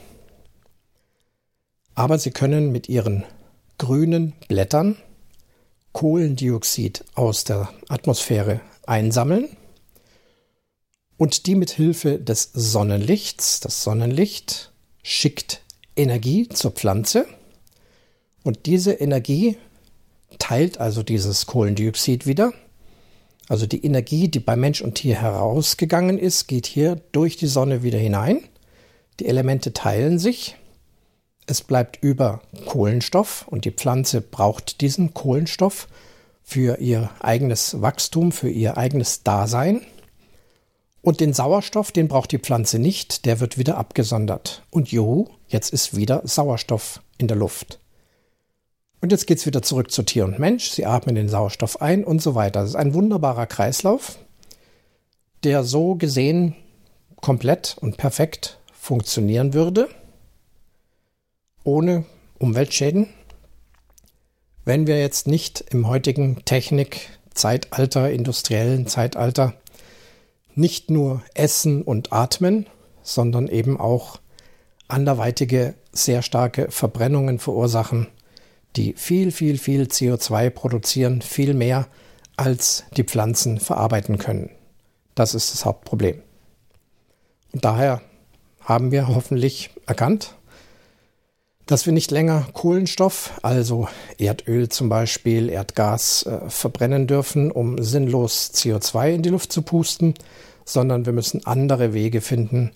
aber 1.94 2.18
sie 2.18 2.30
können 2.30 2.72
mit 2.72 2.88
ihren 2.88 3.24
grünen 3.78 4.34
Blättern 4.48 4.96
Kohlendioxid 5.92 7.04
aus 7.14 7.44
der 7.44 7.70
Atmosphäre 7.88 8.60
einsammeln 8.86 9.48
und 11.16 11.46
die 11.46 11.54
mit 11.54 11.70
Hilfe 11.70 12.18
des 12.18 12.50
Sonnenlichts, 12.52 13.60
das 13.60 13.82
Sonnenlicht 13.82 14.72
schickt 15.02 15.62
Energie 15.96 16.48
zur 16.48 16.72
Pflanze 16.72 17.26
und 18.42 18.66
diese 18.66 18.92
Energie 18.92 19.56
teilt 20.38 20.78
also 20.78 21.02
dieses 21.02 21.46
Kohlendioxid 21.46 22.26
wieder. 22.26 22.52
Also 23.48 23.66
die 23.66 23.84
Energie, 23.84 24.28
die 24.28 24.40
bei 24.40 24.56
Mensch 24.56 24.80
und 24.82 24.96
Tier 24.96 25.20
herausgegangen 25.20 26.18
ist, 26.18 26.48
geht 26.48 26.66
hier 26.66 26.96
durch 27.12 27.36
die 27.36 27.46
Sonne 27.46 27.82
wieder 27.82 27.98
hinein. 27.98 28.40
Die 29.20 29.26
Elemente 29.26 29.72
teilen 29.72 30.18
sich. 30.18 30.56
Es 31.46 31.62
bleibt 31.62 32.02
über 32.02 32.42
Kohlenstoff 32.66 33.46
und 33.48 33.64
die 33.64 33.70
Pflanze 33.70 34.20
braucht 34.20 34.80
diesen 34.80 35.14
Kohlenstoff 35.14 35.86
für 36.42 36.78
ihr 36.78 37.10
eigenes 37.20 37.80
Wachstum, 37.80 38.32
für 38.32 38.50
ihr 38.50 38.76
eigenes 38.76 39.22
Dasein. 39.22 39.82
Und 41.06 41.20
den 41.20 41.34
Sauerstoff, 41.34 41.92
den 41.92 42.08
braucht 42.08 42.32
die 42.32 42.40
Pflanze 42.40 42.80
nicht, 42.80 43.26
der 43.26 43.38
wird 43.38 43.58
wieder 43.58 43.78
abgesondert. 43.78 44.64
Und 44.70 44.90
juhu, 44.90 45.28
jetzt 45.46 45.72
ist 45.72 45.94
wieder 45.94 46.22
Sauerstoff 46.24 47.00
in 47.16 47.28
der 47.28 47.36
Luft. 47.36 47.78
Und 49.00 49.12
jetzt 49.12 49.28
geht 49.28 49.38
es 49.38 49.46
wieder 49.46 49.62
zurück 49.62 49.92
zu 49.92 50.02
Tier 50.02 50.24
und 50.24 50.40
Mensch. 50.40 50.68
Sie 50.68 50.84
atmen 50.84 51.14
den 51.14 51.28
Sauerstoff 51.28 51.80
ein 51.80 52.02
und 52.02 52.20
so 52.20 52.34
weiter. 52.34 52.62
Das 52.62 52.70
ist 52.70 52.74
ein 52.74 52.92
wunderbarer 52.92 53.46
Kreislauf, 53.46 54.18
der 55.44 55.62
so 55.62 55.94
gesehen 55.94 56.56
komplett 57.20 57.76
und 57.80 57.98
perfekt 57.98 58.58
funktionieren 58.72 59.54
würde, 59.54 59.88
ohne 61.62 62.04
Umweltschäden, 62.40 63.06
wenn 64.64 64.88
wir 64.88 64.98
jetzt 64.98 65.28
nicht 65.28 65.66
im 65.70 65.86
heutigen 65.86 66.44
Technik-Zeitalter, 66.44 68.10
industriellen 68.10 68.88
Zeitalter 68.88 69.54
nicht 70.56 70.90
nur 70.90 71.22
Essen 71.34 71.82
und 71.82 72.12
Atmen, 72.12 72.66
sondern 73.02 73.46
eben 73.46 73.78
auch 73.78 74.18
anderweitige 74.88 75.74
sehr 75.92 76.22
starke 76.22 76.70
Verbrennungen 76.70 77.38
verursachen, 77.38 78.08
die 78.74 78.94
viel, 78.94 79.30
viel, 79.30 79.58
viel 79.58 79.84
CO2 79.84 80.50
produzieren, 80.50 81.22
viel 81.22 81.54
mehr 81.54 81.86
als 82.36 82.84
die 82.96 83.04
Pflanzen 83.04 83.60
verarbeiten 83.60 84.18
können. 84.18 84.50
Das 85.14 85.34
ist 85.34 85.52
das 85.52 85.64
Hauptproblem. 85.64 86.22
Und 87.52 87.64
daher 87.64 88.02
haben 88.60 88.90
wir 88.90 89.08
hoffentlich 89.08 89.70
erkannt, 89.86 90.35
dass 91.66 91.84
wir 91.84 91.92
nicht 91.92 92.12
länger 92.12 92.46
Kohlenstoff, 92.52 93.32
also 93.42 93.88
Erdöl 94.18 94.68
zum 94.68 94.88
Beispiel, 94.88 95.50
Erdgas, 95.50 96.24
äh, 96.24 96.48
verbrennen 96.48 97.06
dürfen, 97.06 97.50
um 97.50 97.82
sinnlos 97.82 98.52
CO2 98.54 99.14
in 99.14 99.22
die 99.22 99.30
Luft 99.30 99.52
zu 99.52 99.62
pusten, 99.62 100.14
sondern 100.64 101.06
wir 101.06 101.12
müssen 101.12 101.44
andere 101.44 101.92
Wege 101.92 102.20
finden, 102.20 102.70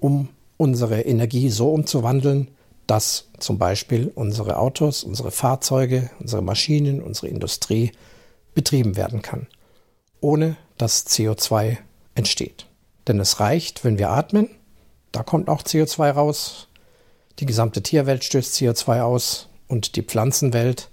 um 0.00 0.28
unsere 0.56 1.02
Energie 1.02 1.50
so 1.50 1.72
umzuwandeln, 1.72 2.48
dass 2.86 3.28
zum 3.38 3.58
Beispiel 3.58 4.10
unsere 4.14 4.56
Autos, 4.56 5.04
unsere 5.04 5.30
Fahrzeuge, 5.30 6.10
unsere 6.20 6.42
Maschinen, 6.42 7.02
unsere 7.02 7.28
Industrie 7.28 7.92
betrieben 8.54 8.96
werden 8.96 9.20
kann, 9.20 9.46
ohne 10.20 10.56
dass 10.78 11.06
CO2 11.06 11.76
entsteht. 12.14 12.66
Denn 13.06 13.20
es 13.20 13.40
reicht, 13.40 13.84
wenn 13.84 13.98
wir 13.98 14.10
atmen, 14.10 14.48
da 15.12 15.22
kommt 15.22 15.48
auch 15.48 15.62
CO2 15.62 16.10
raus, 16.10 16.67
die 17.38 17.46
gesamte 17.46 17.82
Tierwelt 17.82 18.24
stößt 18.24 18.54
CO2 18.54 19.02
aus 19.02 19.48
und 19.68 19.96
die 19.96 20.02
Pflanzenwelt 20.02 20.90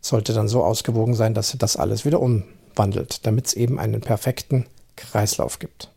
sollte 0.00 0.32
dann 0.32 0.48
so 0.48 0.62
ausgewogen 0.62 1.14
sein, 1.14 1.34
dass 1.34 1.50
sie 1.50 1.58
das 1.58 1.76
alles 1.76 2.04
wieder 2.04 2.20
umwandelt, 2.20 3.26
damit 3.26 3.46
es 3.46 3.54
eben 3.54 3.78
einen 3.78 4.00
perfekten 4.00 4.66
Kreislauf 4.96 5.58
gibt. 5.58 5.90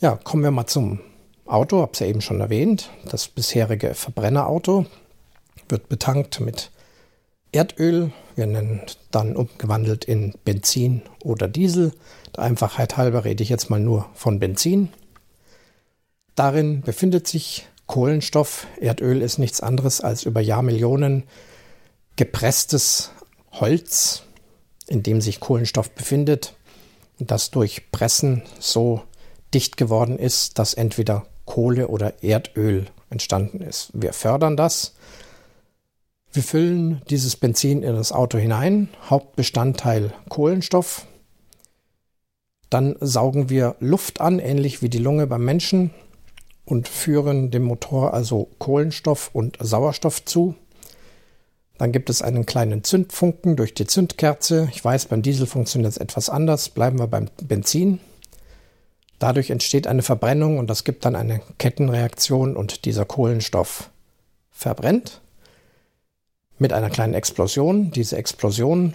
Ja, 0.00 0.16
kommen 0.16 0.44
wir 0.44 0.50
mal 0.50 0.66
zum 0.66 1.00
Auto, 1.44 1.80
habe 1.80 1.92
es 1.92 1.98
ja 1.98 2.06
eben 2.06 2.20
schon 2.20 2.40
erwähnt. 2.40 2.90
Das 3.06 3.26
bisherige 3.26 3.94
Verbrennerauto 3.94 4.86
wird 5.68 5.88
betankt 5.88 6.40
mit 6.40 6.70
Erdöl. 7.52 8.12
Wir 8.36 8.46
nennen 8.46 8.82
dann 9.10 9.34
umgewandelt 9.34 10.04
in 10.04 10.34
Benzin 10.44 11.02
oder 11.24 11.48
Diesel. 11.48 11.92
Der 12.36 12.44
Einfachheit 12.44 12.96
halber 12.96 13.24
rede 13.24 13.42
ich 13.42 13.48
jetzt 13.48 13.70
mal 13.70 13.80
nur 13.80 14.06
von 14.14 14.38
Benzin. 14.38 14.90
Darin 16.38 16.82
befindet 16.82 17.26
sich 17.26 17.66
Kohlenstoff. 17.86 18.68
Erdöl 18.80 19.22
ist 19.22 19.38
nichts 19.38 19.60
anderes 19.60 20.00
als 20.00 20.22
über 20.22 20.40
Jahrmillionen 20.40 21.24
gepresstes 22.14 23.10
Holz, 23.52 24.22
in 24.86 25.02
dem 25.02 25.20
sich 25.20 25.40
Kohlenstoff 25.40 25.90
befindet 25.90 26.54
das 27.18 27.50
durch 27.50 27.90
Pressen 27.90 28.42
so 28.60 29.02
dicht 29.52 29.76
geworden 29.76 30.18
ist, 30.18 30.58
dass 30.58 30.74
entweder 30.74 31.26
Kohle 31.44 31.88
oder 31.88 32.22
Erdöl 32.22 32.86
entstanden 33.10 33.60
ist. 33.60 33.90
Wir 33.92 34.12
fördern 34.12 34.56
das. 34.56 34.94
Wir 36.32 36.42
füllen 36.42 37.02
dieses 37.10 37.36
Benzin 37.36 37.82
in 37.82 37.96
das 37.96 38.12
Auto 38.12 38.38
hinein, 38.38 38.88
Hauptbestandteil 39.08 40.12
Kohlenstoff. 40.28 41.06
Dann 42.70 42.96
saugen 43.00 43.48
wir 43.48 43.76
Luft 43.80 44.20
an, 44.20 44.38
ähnlich 44.38 44.82
wie 44.82 44.90
die 44.90 44.98
Lunge 44.98 45.26
beim 45.26 45.44
Menschen, 45.44 45.90
und 46.68 46.86
führen 46.86 47.50
dem 47.50 47.62
Motor 47.62 48.12
also 48.12 48.50
Kohlenstoff 48.58 49.30
und 49.32 49.56
Sauerstoff 49.58 50.22
zu. 50.26 50.54
Dann 51.78 51.92
gibt 51.92 52.10
es 52.10 52.20
einen 52.20 52.44
kleinen 52.44 52.84
Zündfunken 52.84 53.56
durch 53.56 53.72
die 53.72 53.86
Zündkerze. 53.86 54.68
Ich 54.70 54.84
weiß, 54.84 55.06
beim 55.06 55.22
Diesel 55.22 55.46
funktioniert 55.46 55.92
es 55.92 55.96
etwas 55.96 56.28
anders. 56.28 56.68
Bleiben 56.68 56.98
wir 56.98 57.06
beim 57.06 57.30
Benzin. 57.42 58.00
Dadurch 59.18 59.48
entsteht 59.48 59.86
eine 59.86 60.02
Verbrennung 60.02 60.58
und 60.58 60.68
das 60.68 60.84
gibt 60.84 61.06
dann 61.06 61.16
eine 61.16 61.40
Kettenreaktion 61.56 62.54
und 62.54 62.84
dieser 62.84 63.06
Kohlenstoff 63.06 63.90
verbrennt 64.50 65.22
mit 66.58 66.74
einer 66.74 66.90
kleinen 66.90 67.14
Explosion. 67.14 67.92
Diese 67.92 68.18
Explosion 68.18 68.92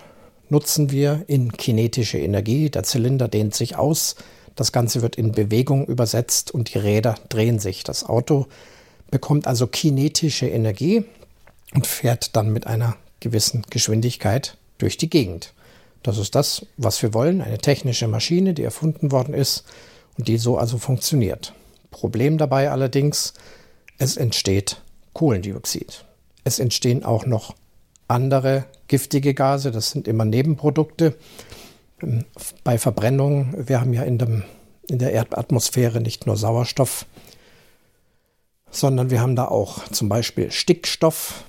nutzen 0.49 0.91
wir 0.91 1.23
in 1.25 1.51
kinetische 1.53 2.19
Energie. 2.19 2.69
Der 2.69 2.83
Zylinder 2.83 3.27
dehnt 3.27 3.55
sich 3.55 3.77
aus, 3.77 4.15
das 4.55 4.71
Ganze 4.71 5.01
wird 5.01 5.15
in 5.15 5.31
Bewegung 5.31 5.85
übersetzt 5.85 6.51
und 6.51 6.73
die 6.73 6.77
Räder 6.77 7.15
drehen 7.29 7.59
sich. 7.59 7.83
Das 7.83 8.05
Auto 8.05 8.47
bekommt 9.09 9.47
also 9.47 9.67
kinetische 9.67 10.47
Energie 10.47 11.05
und 11.73 11.87
fährt 11.87 12.35
dann 12.35 12.51
mit 12.51 12.67
einer 12.67 12.95
gewissen 13.19 13.63
Geschwindigkeit 13.69 14.57
durch 14.77 14.97
die 14.97 15.09
Gegend. 15.09 15.53
Das 16.03 16.17
ist 16.17 16.35
das, 16.35 16.65
was 16.77 17.01
wir 17.01 17.13
wollen, 17.13 17.41
eine 17.41 17.57
technische 17.57 18.07
Maschine, 18.07 18.53
die 18.53 18.63
erfunden 18.63 19.11
worden 19.11 19.33
ist 19.33 19.63
und 20.17 20.27
die 20.27 20.37
so 20.37 20.57
also 20.57 20.77
funktioniert. 20.77 21.53
Problem 21.91 22.37
dabei 22.37 22.69
allerdings, 22.69 23.33
es 23.97 24.17
entsteht 24.17 24.81
Kohlendioxid. 25.13 26.05
Es 26.43 26.59
entstehen 26.59 27.05
auch 27.05 27.25
noch 27.25 27.55
andere 28.07 28.65
giftige 28.87 29.33
Gase, 29.33 29.71
das 29.71 29.91
sind 29.91 30.07
immer 30.07 30.25
Nebenprodukte. 30.25 31.15
Bei 32.63 32.77
Verbrennung, 32.77 33.53
wir 33.67 33.79
haben 33.79 33.93
ja 33.93 34.03
in, 34.03 34.17
dem, 34.17 34.43
in 34.87 34.99
der 34.99 35.13
Erdatmosphäre 35.13 36.01
nicht 36.01 36.25
nur 36.25 36.37
Sauerstoff, 36.37 37.05
sondern 38.71 39.09
wir 39.09 39.21
haben 39.21 39.35
da 39.35 39.47
auch 39.47 39.87
zum 39.89 40.09
Beispiel 40.09 40.51
Stickstoff. 40.51 41.43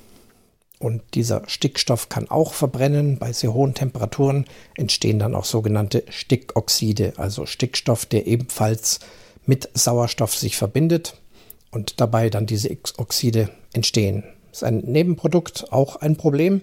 Und 0.79 1.03
dieser 1.15 1.49
Stickstoff 1.49 2.09
kann 2.09 2.31
auch 2.31 2.53
verbrennen. 2.53 3.19
Bei 3.19 3.33
sehr 3.33 3.55
hohen 3.55 3.75
Temperaturen 3.75 4.45
entstehen 4.77 5.19
dann 5.19 5.35
auch 5.35 5.47
sogenannte 5.47 6.05
Stickoxide, 6.11 7.15
also 7.17 7.47
Stickstoff, 7.47 8.05
der 8.05 8.27
ebenfalls 8.27 9.01
mit 9.47 9.71
Sauerstoff 9.73 10.37
sich 10.37 10.57
verbindet 10.57 11.17
und 11.71 12.01
dabei 12.01 12.29
dann 12.29 12.47
diese 12.47 12.77
Oxide 12.99 13.51
entstehen. 13.73 14.25
Das 14.51 14.59
ist 14.59 14.65
ein 14.65 14.79
Nebenprodukt, 14.81 15.73
auch 15.73 15.97
ein 15.97 16.17
Problem. 16.17 16.61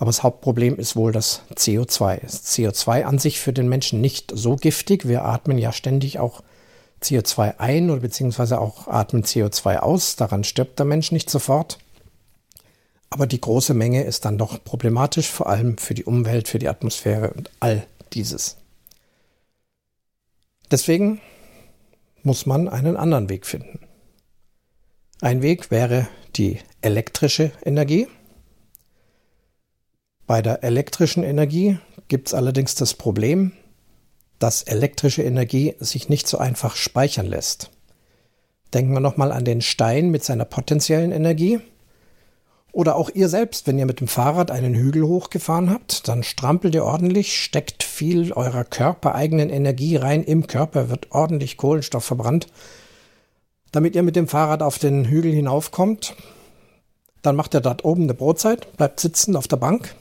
Aber 0.00 0.08
das 0.08 0.22
Hauptproblem 0.22 0.78
ist 0.78 0.96
wohl 0.96 1.12
das 1.12 1.42
CO2. 1.54 2.22
Das 2.22 2.46
CO2 2.46 3.04
an 3.04 3.18
sich 3.18 3.38
für 3.38 3.52
den 3.52 3.68
Menschen 3.68 4.00
nicht 4.00 4.32
so 4.34 4.56
giftig. 4.56 5.06
Wir 5.06 5.26
atmen 5.26 5.58
ja 5.58 5.72
ständig 5.72 6.18
auch 6.18 6.42
CO2 7.02 7.58
ein 7.58 7.90
oder 7.90 8.00
beziehungsweise 8.00 8.62
auch 8.62 8.88
atmen 8.88 9.24
CO2 9.24 9.76
aus. 9.76 10.16
Daran 10.16 10.42
stirbt 10.42 10.78
der 10.78 10.86
Mensch 10.86 11.12
nicht 11.12 11.28
sofort. 11.28 11.78
Aber 13.10 13.26
die 13.26 13.42
große 13.42 13.74
Menge 13.74 14.04
ist 14.04 14.24
dann 14.24 14.38
doch 14.38 14.64
problematisch, 14.64 15.28
vor 15.28 15.48
allem 15.48 15.76
für 15.76 15.92
die 15.92 16.04
Umwelt, 16.04 16.48
für 16.48 16.58
die 16.58 16.68
Atmosphäre 16.70 17.34
und 17.34 17.50
all 17.60 17.86
dieses. 18.14 18.56
Deswegen 20.70 21.20
muss 22.22 22.46
man 22.46 22.68
einen 22.68 22.96
anderen 22.96 23.28
Weg 23.28 23.44
finden. 23.44 23.80
Ein 25.20 25.42
Weg 25.42 25.70
wäre 25.70 26.08
die 26.36 26.58
elektrische 26.80 27.52
Energie. 27.66 28.08
Bei 30.30 30.42
der 30.42 30.62
elektrischen 30.62 31.24
Energie 31.24 31.78
gibt 32.06 32.28
es 32.28 32.34
allerdings 32.34 32.76
das 32.76 32.94
Problem, 32.94 33.50
dass 34.38 34.62
elektrische 34.62 35.24
Energie 35.24 35.74
sich 35.80 36.08
nicht 36.08 36.28
so 36.28 36.38
einfach 36.38 36.76
speichern 36.76 37.26
lässt. 37.26 37.72
Denken 38.72 38.92
wir 38.92 39.00
nochmal 39.00 39.32
an 39.32 39.44
den 39.44 39.60
Stein 39.60 40.10
mit 40.10 40.22
seiner 40.22 40.44
potenziellen 40.44 41.10
Energie. 41.10 41.58
Oder 42.70 42.94
auch 42.94 43.10
ihr 43.12 43.28
selbst, 43.28 43.66
wenn 43.66 43.76
ihr 43.76 43.86
mit 43.86 43.98
dem 43.98 44.06
Fahrrad 44.06 44.52
einen 44.52 44.76
Hügel 44.76 45.02
hochgefahren 45.02 45.68
habt, 45.68 46.06
dann 46.06 46.22
strampelt 46.22 46.76
ihr 46.76 46.84
ordentlich, 46.84 47.36
steckt 47.36 47.82
viel 47.82 48.32
eurer 48.32 48.62
körpereigenen 48.62 49.50
Energie 49.50 49.96
rein. 49.96 50.22
Im 50.22 50.46
Körper 50.46 50.90
wird 50.90 51.10
ordentlich 51.10 51.56
Kohlenstoff 51.56 52.04
verbrannt 52.04 52.46
damit 53.72 53.96
ihr 53.96 54.04
mit 54.04 54.14
dem 54.14 54.28
Fahrrad 54.28 54.62
auf 54.62 54.78
den 54.78 55.06
Hügel 55.06 55.32
hinaufkommt. 55.32 56.14
Dann 57.22 57.34
macht 57.34 57.52
er 57.54 57.60
dort 57.60 57.84
oben 57.84 58.04
eine 58.04 58.14
Brotzeit, 58.14 58.76
bleibt 58.76 59.00
sitzen 59.00 59.34
auf 59.34 59.48
der 59.48 59.56
Bank 59.56 59.94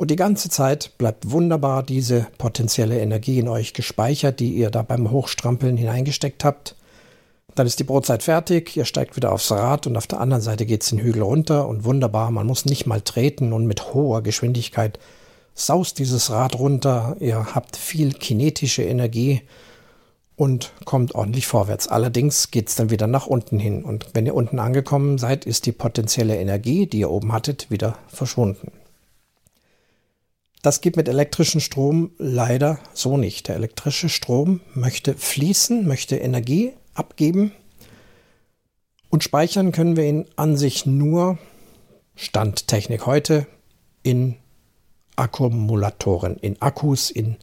und 0.00 0.10
die 0.10 0.16
ganze 0.16 0.48
Zeit 0.48 0.96
bleibt 0.96 1.30
wunderbar 1.30 1.82
diese 1.82 2.26
potenzielle 2.38 2.98
Energie 3.00 3.38
in 3.38 3.48
euch 3.48 3.74
gespeichert, 3.74 4.40
die 4.40 4.54
ihr 4.54 4.70
da 4.70 4.80
beim 4.80 5.10
Hochstrampeln 5.10 5.76
hineingesteckt 5.76 6.42
habt. 6.42 6.74
Dann 7.54 7.66
ist 7.66 7.80
die 7.80 7.84
Brotzeit 7.84 8.22
fertig, 8.22 8.78
ihr 8.78 8.86
steigt 8.86 9.16
wieder 9.16 9.30
aufs 9.30 9.50
Rad 9.50 9.86
und 9.86 9.98
auf 9.98 10.06
der 10.06 10.20
anderen 10.20 10.40
Seite 10.40 10.64
geht 10.64 10.84
es 10.84 10.88
den 10.88 11.00
Hügel 11.00 11.20
runter 11.20 11.68
und 11.68 11.84
wunderbar, 11.84 12.30
man 12.30 12.46
muss 12.46 12.64
nicht 12.64 12.86
mal 12.86 13.02
treten 13.02 13.52
und 13.52 13.66
mit 13.66 13.92
hoher 13.92 14.22
Geschwindigkeit 14.22 14.98
saust 15.52 15.98
dieses 15.98 16.30
Rad 16.30 16.58
runter, 16.58 17.18
ihr 17.20 17.54
habt 17.54 17.76
viel 17.76 18.14
kinetische 18.14 18.82
Energie 18.82 19.42
und 20.34 20.72
kommt 20.86 21.14
ordentlich 21.14 21.46
vorwärts. 21.46 21.88
Allerdings 21.88 22.50
geht 22.50 22.70
es 22.70 22.74
dann 22.74 22.88
wieder 22.88 23.06
nach 23.06 23.26
unten 23.26 23.58
hin. 23.58 23.84
Und 23.84 24.06
wenn 24.14 24.24
ihr 24.24 24.34
unten 24.34 24.60
angekommen 24.60 25.18
seid, 25.18 25.44
ist 25.44 25.66
die 25.66 25.72
potenzielle 25.72 26.38
Energie, 26.38 26.86
die 26.86 27.00
ihr 27.00 27.10
oben 27.10 27.34
hattet, 27.34 27.70
wieder 27.70 27.98
verschwunden. 28.08 28.72
Das 30.62 30.82
geht 30.82 30.96
mit 30.96 31.08
elektrischem 31.08 31.60
Strom 31.60 32.10
leider 32.18 32.78
so 32.92 33.16
nicht. 33.16 33.48
Der 33.48 33.56
elektrische 33.56 34.08
Strom 34.08 34.60
möchte 34.74 35.14
fließen, 35.14 35.86
möchte 35.86 36.16
Energie 36.16 36.72
abgeben. 36.94 37.52
Und 39.08 39.24
speichern 39.24 39.72
können 39.72 39.96
wir 39.96 40.04
ihn 40.04 40.26
an 40.36 40.56
sich 40.56 40.84
nur, 40.86 41.38
Standtechnik 42.14 43.06
heute, 43.06 43.46
in 44.02 44.36
Akkumulatoren, 45.16 46.36
in 46.36 46.60
Akkus, 46.60 47.10
in 47.10 47.36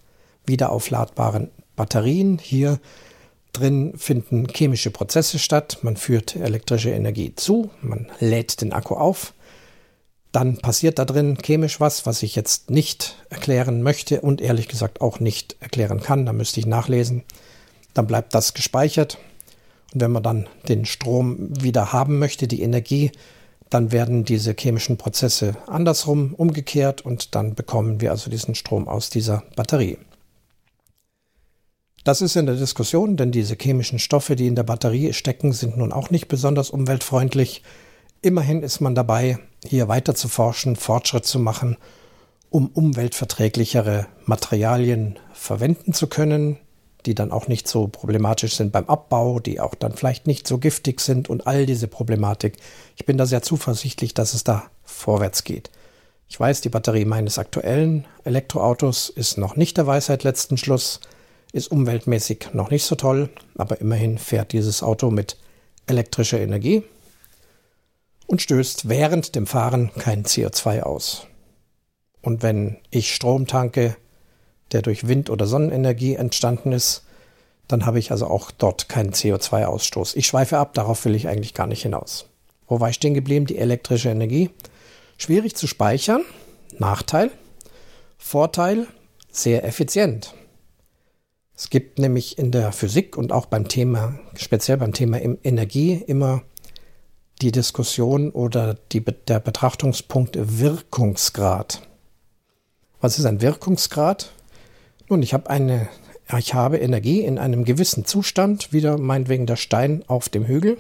wiederaufladbaren 0.46 1.50
Batterien. 1.76 2.38
Hier 2.38 2.80
drin 3.52 3.94
finden 3.98 4.48
chemische 4.48 4.92
Prozesse 4.92 5.40
statt. 5.40 5.80
Man 5.82 5.98
führt 5.98 6.36
elektrische 6.36 6.92
Energie 6.92 7.34
zu, 7.36 7.72
man 7.82 8.08
lädt 8.20 8.62
den 8.62 8.74
Akku 8.74 8.96
auf. 8.96 9.34
Dann 10.32 10.58
passiert 10.58 11.00
da 11.00 11.06
drin 11.06 11.38
chemisch 11.42 11.80
was, 11.80 12.06
was 12.06 12.22
ich 12.22 12.36
jetzt 12.36 12.70
nicht 12.70 13.16
erklären 13.30 13.82
möchte 13.82 14.22
und 14.22 14.42
ehrlich 14.42 14.68
gesagt 14.68 15.02
auch 15.02 15.20
nicht 15.20 15.56
erklären 15.60 16.02
kann. 16.02 16.26
Da 16.26 16.34
müsste 16.34 16.60
ich 16.60 16.66
nachlesen. 16.66 17.24
Dann 17.94 18.08
bleibt 18.08 18.36
das 18.36 18.54
gespeichert. 18.54 19.18
Und 19.94 20.02
wenn 20.02 20.12
man 20.12 20.24
dann 20.24 20.48
den 20.68 20.86
Strom 20.86 21.50
wieder 21.62 21.94
haben 21.94 22.20
möchte, 22.20 22.48
die 22.48 22.62
Energie, 22.62 23.12
dann 23.70 23.92
werden 23.92 24.24
diese 24.24 24.56
chemischen 24.58 24.98
Prozesse 24.98 25.56
andersrum 25.68 26.34
umgekehrt 26.34 27.02
und 27.02 27.36
dann 27.36 27.56
bekommen 27.56 28.02
wir 28.02 28.12
also 28.12 28.30
diesen 28.30 28.56
Strom 28.56 28.88
aus 28.88 29.10
dieser 29.10 29.44
Batterie. 29.56 29.98
Das 32.04 32.22
ist 32.22 32.38
in 32.38 32.46
der 32.46 32.56
Diskussion, 32.56 33.18
denn 33.18 33.32
diese 33.32 33.58
chemischen 33.60 34.00
Stoffe, 34.00 34.38
die 34.38 34.48
in 34.48 34.56
der 34.56 34.63
Batterie 34.63 35.12
stecken, 35.12 35.52
sind 35.52 35.76
nun 35.76 35.92
auch 35.92 36.10
nicht 36.10 36.30
besonders 36.30 36.70
umweltfreundlich. 36.70 37.63
Immerhin 38.22 38.63
ist 38.63 38.80
man 38.80 38.96
dabei, 38.96 39.40
hier 39.70 39.88
weiter 39.88 40.16
zu 40.16 40.28
forschen, 40.28 40.76
Fortschritt 40.76 41.26
zu 41.26 41.40
machen, 41.40 41.78
um 42.50 42.68
umweltverträglichere 42.68 44.08
Materialien 44.26 45.20
verwenden 45.34 45.94
zu 45.94 46.08
können, 46.08 46.58
die 47.06 47.16
dann 47.16 47.32
auch 47.32 47.48
nicht 47.48 47.68
so 47.68 47.88
problematisch 47.88 48.56
sind 48.56 48.72
beim 48.72 48.86
Abbau, 48.86 49.40
die 49.40 49.60
auch 49.60 49.76
dann 49.76 49.94
vielleicht 49.94 50.28
nicht 50.28 50.48
so 50.48 50.58
giftig 50.58 51.00
sind 51.02 51.30
und 51.30 51.48
all 51.48 51.66
diese 51.66 51.88
Problematik. 51.88 52.58
Ich 52.96 53.06
bin 53.06 53.18
da 53.18 53.26
sehr 53.26 53.42
zuversichtlich, 53.42 54.14
dass 54.14 54.34
es 54.34 54.44
da 54.44 54.64
vorwärts 54.84 55.44
geht. 55.44 55.70
Ich 56.30 56.40
weiß, 56.40 56.62
die 56.62 56.70
Batterie 56.70 57.06
meines 57.06 57.40
aktuellen 57.40 58.06
Elektroautos 58.26 59.10
ist 59.10 59.38
noch 59.38 59.56
nicht 59.56 59.78
der 59.78 59.88
Weisheit 59.88 60.24
letzten 60.24 60.58
Schluss. 60.58 61.00
Ist 61.54 61.72
umweltmäßig 61.72 62.50
noch 62.54 62.70
nicht 62.70 62.84
so 62.84 62.96
toll, 62.96 63.30
aber 63.58 63.80
immerhin 63.80 64.18
fährt 64.18 64.52
dieses 64.52 64.84
Auto 64.84 65.10
mit 65.10 65.38
elektrischer 65.88 66.40
Energie 66.40 66.84
und 68.28 68.42
stößt 68.42 68.88
während 68.88 69.36
dem 69.36 69.48
Fahren 69.48 69.92
kein 69.98 70.24
CO2 70.24 70.82
aus. 70.82 71.26
Und 72.22 72.44
wenn 72.44 72.78
ich 72.92 73.16
Strom 73.16 73.48
tanke, 73.48 73.96
der 74.72 74.82
durch 74.82 75.08
Wind- 75.08 75.30
oder 75.30 75.48
Sonnenenergie 75.48 76.16
entstanden 76.16 76.74
ist, 76.74 77.06
dann 77.68 77.86
habe 77.86 78.00
ich 78.00 78.12
also 78.12 78.28
auch 78.28 78.52
dort 78.52 78.90
keinen 78.90 79.12
CO2-Ausstoß. 79.12 80.16
Ich 80.16 80.28
schweife 80.28 80.58
ab, 80.58 80.74
darauf 80.74 81.04
will 81.06 81.16
ich 81.16 81.28
eigentlich 81.28 81.54
gar 81.54 81.68
nicht 81.68 81.82
hinaus. 81.82 82.28
Wo 82.68 82.80
war 82.80 82.90
ich 82.90 82.96
stehen 82.96 83.13
geblieben? 83.13 83.46
Die 83.46 83.58
elektrische 83.58 84.10
Energie. 84.10 84.50
Schwierig 85.18 85.56
zu 85.56 85.68
speichern. 85.68 86.24
Nachteil. 86.78 87.32
Vorteil. 88.18 88.88
Sehr 89.32 89.63
effizient. 89.63 90.34
Es 91.56 91.70
gibt 91.70 91.98
nämlich 91.98 92.38
in 92.38 92.52
der 92.52 92.72
Physik 92.72 93.18
und 93.18 93.32
auch 93.32 93.48
beim 93.48 93.68
Thema, 93.68 94.20
speziell 94.36 94.78
beim 94.78 94.94
Thema 94.94 95.20
Energie, 95.20 96.04
immer 96.06 96.44
die 97.41 97.52
Diskussion 97.52 98.32
oder 98.32 98.76
die, 98.91 99.04
der 99.04 99.39
Betrachtungspunkt 99.39 100.38
Wirkungsgrad. 100.39 101.82
Was 103.00 103.19
ist 103.19 103.26
ein 103.26 103.41
Wirkungsgrad? 103.41 104.32
Nun, 105.10 105.21
ich 105.21 105.34
habe 105.34 105.50
eine 105.50 105.88
ich 106.36 106.54
habe 106.54 106.78
Energie 106.78 107.21
in 107.21 107.38
einem 107.38 107.63
gewissen 107.63 108.04
Zustand, 108.04 108.73
wieder 108.73 108.97
meinetwegen 108.97 109.45
der 109.45 109.56
Stein 109.56 110.04
auf 110.08 110.28
dem 110.28 110.45
Hügel, 110.45 110.78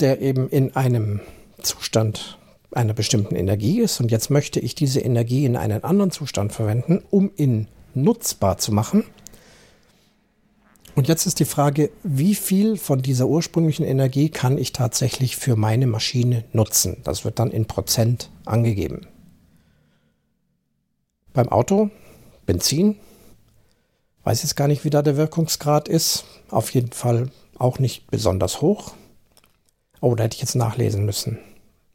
der 0.00 0.20
eben 0.20 0.48
in 0.48 0.74
einem 0.74 1.20
Zustand 1.62 2.38
einer 2.72 2.94
bestimmten 2.94 3.36
Energie 3.36 3.80
ist 3.80 4.00
und 4.00 4.10
jetzt 4.10 4.30
möchte 4.30 4.58
ich 4.60 4.74
diese 4.74 5.00
Energie 5.00 5.44
in 5.44 5.56
einen 5.56 5.84
anderen 5.84 6.10
Zustand 6.10 6.52
verwenden, 6.52 7.02
um 7.10 7.30
ihn 7.36 7.68
nutzbar 7.94 8.58
zu 8.58 8.72
machen. 8.72 9.04
Und 11.00 11.08
jetzt 11.08 11.24
ist 11.24 11.40
die 11.40 11.46
Frage, 11.46 11.90
wie 12.02 12.34
viel 12.34 12.76
von 12.76 13.00
dieser 13.00 13.26
ursprünglichen 13.26 13.86
Energie 13.86 14.28
kann 14.28 14.58
ich 14.58 14.72
tatsächlich 14.72 15.34
für 15.34 15.56
meine 15.56 15.86
Maschine 15.86 16.44
nutzen? 16.52 16.98
Das 17.04 17.24
wird 17.24 17.38
dann 17.38 17.50
in 17.50 17.64
Prozent 17.64 18.28
angegeben. 18.44 19.06
Beim 21.32 21.48
Auto, 21.48 21.88
Benzin, 22.44 22.96
weiß 24.24 24.42
jetzt 24.42 24.56
gar 24.56 24.68
nicht, 24.68 24.84
wie 24.84 24.90
da 24.90 25.00
der 25.00 25.16
Wirkungsgrad 25.16 25.88
ist. 25.88 26.26
Auf 26.50 26.74
jeden 26.74 26.92
Fall 26.92 27.30
auch 27.56 27.78
nicht 27.78 28.10
besonders 28.10 28.60
hoch. 28.60 28.92
Oh, 30.02 30.14
da 30.14 30.24
hätte 30.24 30.34
ich 30.34 30.42
jetzt 30.42 30.54
nachlesen 30.54 31.06
müssen. 31.06 31.38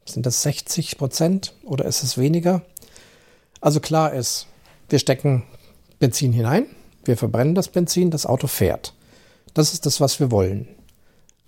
Sind 0.04 0.26
das 0.26 0.42
60 0.42 0.98
Prozent 0.98 1.54
oder 1.62 1.84
ist 1.84 2.02
es 2.02 2.18
weniger? 2.18 2.62
Also 3.60 3.78
klar 3.78 4.12
ist, 4.12 4.48
wir 4.88 4.98
stecken 4.98 5.44
Benzin 6.00 6.32
hinein, 6.32 6.66
wir 7.04 7.16
verbrennen 7.16 7.54
das 7.54 7.68
Benzin, 7.68 8.10
das 8.10 8.26
Auto 8.26 8.48
fährt. 8.48 8.95
Das 9.56 9.72
ist 9.72 9.86
das, 9.86 10.02
was 10.02 10.20
wir 10.20 10.30
wollen. 10.30 10.68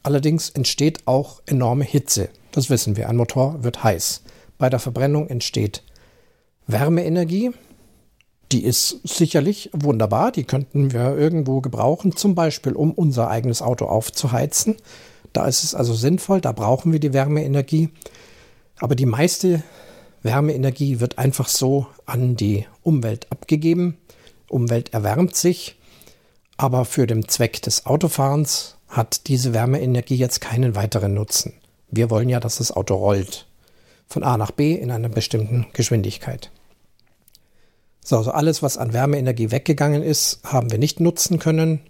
Allerdings 0.03 0.49
entsteht 0.49 1.07
auch 1.07 1.43
enorme 1.45 1.85
Hitze. 1.85 2.31
Das 2.53 2.71
wissen 2.71 2.97
wir. 2.97 3.07
Ein 3.07 3.19
Motor 3.19 3.63
wird 3.63 3.85
heiß. 3.85 4.23
Bei 4.57 4.71
der 4.71 4.79
Verbrennung 4.79 5.29
entsteht 5.29 5.83
Wärmeenergie. 6.67 7.51
Die 8.51 8.65
ist 8.65 9.01
sicherlich 9.05 9.69
wunderbar. 9.75 10.33
Die 10.33 10.45
könnten 10.45 10.95
wir 10.95 11.19
irgendwo 11.19 11.61
gebrauchen, 11.61 12.17
zum 12.17 12.35
Beispiel 12.35 12.73
um 12.73 12.93
unser 12.93 13.29
eigenes 13.29 13.61
Auto 13.61 13.85
aufzuheizen. 13.85 14.77
Da 15.35 15.47
ist 15.47 15.63
es 15.63 15.75
also 15.75 15.93
sinnvoll, 15.93 16.41
da 16.41 16.53
brauchen 16.53 16.93
wir 16.93 17.01
die 17.01 17.13
Wärmeenergie. 17.13 17.91
Aber 18.79 18.95
die 18.95 19.05
meiste 19.05 19.63
Wärmeenergie 20.23 21.01
wird 21.01 21.19
einfach 21.19 21.49
so 21.49 21.89
an 22.07 22.37
die 22.37 22.65
Umwelt 22.83 23.31
abgegeben. 23.31 23.99
Umwelt 24.49 24.95
erwärmt 24.95 25.37
sich, 25.37 25.78
aber 26.59 26.85
für 26.85 27.07
den 27.07 27.29
Zweck 27.29 27.63
des 27.63 27.87
Autofahrens 27.87 28.77
hat 28.89 29.29
diese 29.29 29.55
Wärmeenergie 29.55 30.17
jetzt 30.17 30.41
keinen 30.41 30.75
weiteren 30.75 31.15
Nutzen. 31.15 31.55
Wir 31.91 32.11
wollen 32.11 32.29
ja, 32.29 32.41
dass 32.41 32.59
das 32.59 32.73
Auto 32.73 32.97
rollt. 32.97 33.47
Von 34.07 34.25
A 34.25 34.37
nach 34.37 34.51
B 34.51 34.75
in 34.75 34.91
einer 34.91 35.09
bestimmten 35.09 35.67
Geschwindigkeit. 35.73 36.51
So, 38.05 38.19
also 38.19 38.33
alles, 38.33 38.63
was 38.63 38.77
an 38.77 38.93
Wärmeenergie 38.93 39.51
weggegangen 39.51 40.03
ist, 40.03 40.41
haben 40.43 40.71
wir 40.71 40.79
nicht 40.79 40.99
nutzen 40.99 41.39
können. 41.39 41.81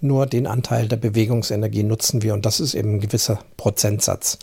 Nur 0.00 0.26
den 0.26 0.46
Anteil 0.46 0.88
der 0.88 0.96
Bewegungsenergie 0.96 1.82
nutzen 1.82 2.22
wir 2.22 2.34
und 2.34 2.46
das 2.46 2.60
ist 2.60 2.74
eben 2.74 2.94
ein 2.94 3.00
gewisser 3.00 3.40
Prozentsatz. 3.56 4.38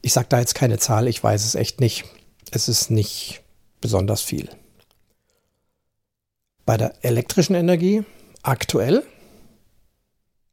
Ich 0.00 0.12
sage 0.12 0.28
da 0.30 0.38
jetzt 0.38 0.54
keine 0.54 0.78
Zahl, 0.78 1.06
ich 1.08 1.22
weiß 1.22 1.44
es 1.44 1.54
echt 1.54 1.80
nicht. 1.80 2.04
Es 2.50 2.68
ist 2.68 2.90
nicht 2.90 3.42
besonders 3.80 4.22
viel. 4.22 4.48
Bei 6.64 6.76
der 6.76 6.94
elektrischen 7.02 7.54
Energie 7.54 8.04
aktuell 8.42 9.02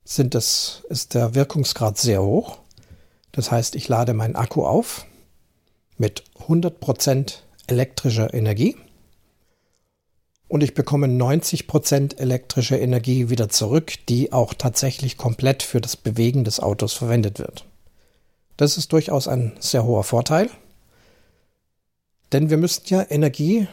sind 0.05 0.35
das, 0.35 0.83
ist 0.89 1.15
der 1.15 1.35
Wirkungsgrad 1.35 1.97
sehr 1.97 2.23
hoch. 2.23 2.59
Das 3.31 3.51
heißt, 3.51 3.75
ich 3.75 3.89
lade 3.89 4.13
meinen 4.13 4.35
Akku 4.37 4.65
auf 4.65 5.05
mit 5.97 6.23
100% 6.47 7.39
elektrischer 7.67 8.33
Energie 8.33 8.77
und 10.47 10.61
ich 10.61 10.73
bekomme 10.75 11.07
90% 11.07 12.17
elektrische 12.17 12.77
Energie 12.77 13.29
wieder 13.29 13.49
zurück, 13.49 13.93
die 14.07 14.31
auch 14.31 14.53
tatsächlich 14.53 15.17
komplett 15.17 15.63
für 15.63 15.81
das 15.81 15.97
Bewegen 15.97 16.43
des 16.43 16.59
Autos 16.59 16.93
verwendet 16.93 17.39
wird. 17.39 17.65
Das 18.55 18.77
ist 18.77 18.93
durchaus 18.93 19.27
ein 19.27 19.53
sehr 19.59 19.83
hoher 19.83 20.03
Vorteil, 20.03 20.49
denn 22.31 22.49
wir 22.49 22.57
müssen 22.57 22.83
ja 22.87 23.05
Energie 23.09 23.67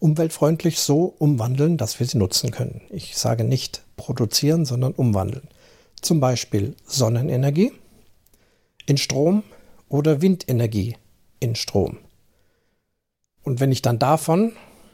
umweltfreundlich 0.00 0.78
so 0.78 1.14
umwandeln, 1.18 1.76
dass 1.76 2.00
wir 2.00 2.06
sie 2.06 2.18
nutzen 2.18 2.50
können. 2.52 2.80
Ich 2.88 3.18
sage 3.18 3.44
nicht 3.44 3.82
produzieren, 3.96 4.64
sondern 4.64 4.92
umwandeln. 4.92 5.48
Zum 6.00 6.20
Beispiel 6.20 6.74
Sonnenenergie 6.84 7.72
in 8.86 8.96
Strom 8.96 9.42
oder 9.88 10.22
Windenergie 10.22 10.96
in 11.40 11.54
Strom. 11.54 11.98
Und 13.42 13.60
wenn 13.60 13.72
ich 13.72 13.82
dann 13.82 13.98
davon, 13.98 14.52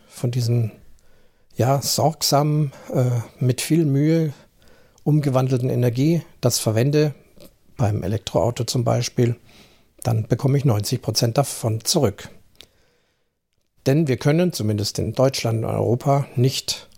von 0.09 0.31
diesen 0.31 0.73
ja, 1.57 1.81
sorgsam, 1.83 2.73
äh, 2.93 3.11
mit 3.39 3.61
viel 3.61 3.85
Mühe 3.85 4.33
umgewandelten 5.03 5.71
Energie, 5.71 6.23
das 6.41 6.59
verwende, 6.59 7.15
beim 7.77 8.03
Elektroauto 8.03 8.65
zum 8.65 8.85
Beispiel, 8.85 9.37
dann 10.03 10.27
bekomme 10.27 10.59
ich 10.59 10.65
90 10.65 11.03
Prozent 11.03 11.39
davon 11.39 11.85
zurück. 11.85 12.29
Denn 13.87 14.09
wir 14.09 14.17
können, 14.17 14.53
zumindest 14.53 14.99
in 14.99 15.13
Deutschland 15.13 15.65
und 15.65 15.71
Europa, 15.71 16.27
nicht 16.37 16.89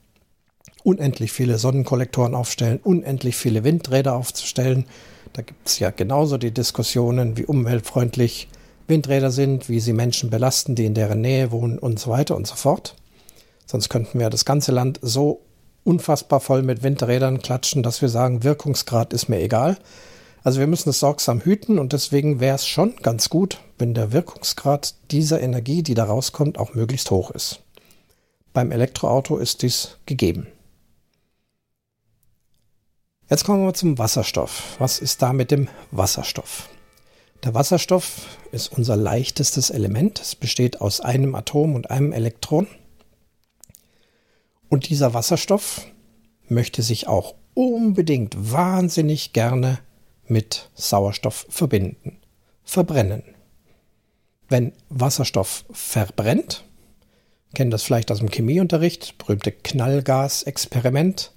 unendlich 0.87 1.33
viele 1.33 1.59
Sonnenkollektoren 1.59 2.35
aufstellen, 2.35 2.79
unendlich 2.83 3.37
viele 3.37 3.65
Windräder 3.65 4.15
aufzustellen. 4.15 4.87
Da 5.33 5.43
gibt 5.43 5.67
es 5.67 5.81
ja 5.81 5.91
genauso 5.91 6.39
die 6.39 6.53
Diskussionen, 6.53 7.37
wie 7.37 7.45
umweltfreundlich 7.45 8.49
Windräder 8.87 9.33
sind, 9.33 9.69
wie 9.69 9.81
sie 9.81 9.93
Menschen 9.93 10.31
belasten, 10.31 10.77
die 10.77 10.85
in 10.85 10.95
deren 10.95 11.21
Nähe 11.21 11.51
wohnen 11.51 11.81
und 11.81 11.99
so 11.99 12.11
weiter 12.11 12.37
und 12.37 12.47
so 12.47 12.55
fort. 12.55 12.95
Sonst 13.67 13.89
könnten 13.89 14.21
wir 14.21 14.31
das 14.31 14.45
ganze 14.45 14.71
Land 14.71 15.01
so 15.03 15.41
unfassbar 15.83 16.39
voll 16.39 16.63
mit 16.63 16.85
Windrädern 16.85 17.43
klatschen, 17.43 17.83
dass 17.83 18.01
wir 18.01 18.09
sagen, 18.09 18.45
Wirkungsgrad 18.45 19.13
ist 19.13 19.29
mir 19.29 19.41
egal. 19.41 19.79
Also 20.45 20.61
wir 20.61 20.69
müssen 20.69 20.91
es 20.91 21.01
sorgsam 21.01 21.41
hüten 21.41 21.81
und 21.81 21.93
deswegen 21.95 22.39
wäre 22.39 22.55
es 22.55 22.67
schon 22.67 22.95
ganz 23.03 23.29
gut, 23.29 23.59
wenn 23.79 23.93
der 23.93 24.13
Wirkungsgrad 24.13 24.95
dieser 25.11 25.41
Energie, 25.41 25.83
die 25.83 25.95
da 25.95 26.05
rauskommt, 26.05 26.59
auch 26.59 26.75
möglichst 26.75 27.11
hoch 27.11 27.33
ist. 27.33 27.63
Beim 28.53 28.71
Elektroauto 28.71 29.37
ist 29.37 29.63
dies 29.63 29.99
gegeben. 30.07 30.47
Jetzt 33.29 33.43
kommen 33.43 33.67
wir 33.67 33.75
zum 33.75 33.99
Wasserstoff. 33.99 34.77
Was 34.79 35.01
ist 35.01 35.21
da 35.21 35.33
mit 35.33 35.51
dem 35.51 35.67
Wasserstoff? 35.91 36.69
Der 37.43 37.55
Wasserstoff 37.55 38.39
ist 38.53 38.69
unser 38.69 38.97
leichtestes 38.97 39.71
Element. 39.71 40.21
Es 40.21 40.37
besteht 40.37 40.81
aus 40.81 41.01
einem 41.01 41.35
Atom 41.35 41.75
und 41.75 41.91
einem 41.91 42.13
Elektron. 42.13 42.69
Und 44.69 44.89
dieser 44.89 45.13
Wasserstoff 45.13 45.87
möchte 46.49 46.83
sich 46.83 47.09
auch 47.09 47.35
unbedingt 47.55 48.53
wahnsinnig 48.53 49.33
gerne 49.33 49.81
mit 50.29 50.71
Sauerstoff 50.75 51.47
verbinden, 51.49 52.19
verbrennen. 52.63 53.25
Wenn 54.49 54.73
Wasserstoff 54.89 55.65
verbrennt, 55.73 56.65
kennen 57.55 57.73
das 57.73 57.83
vielleicht 57.83 58.13
aus 58.13 58.19
dem 58.19 58.31
Chemieunterricht, 58.31 59.19
berühmte 59.19 59.51
Knallgasexperiment. 59.51 61.33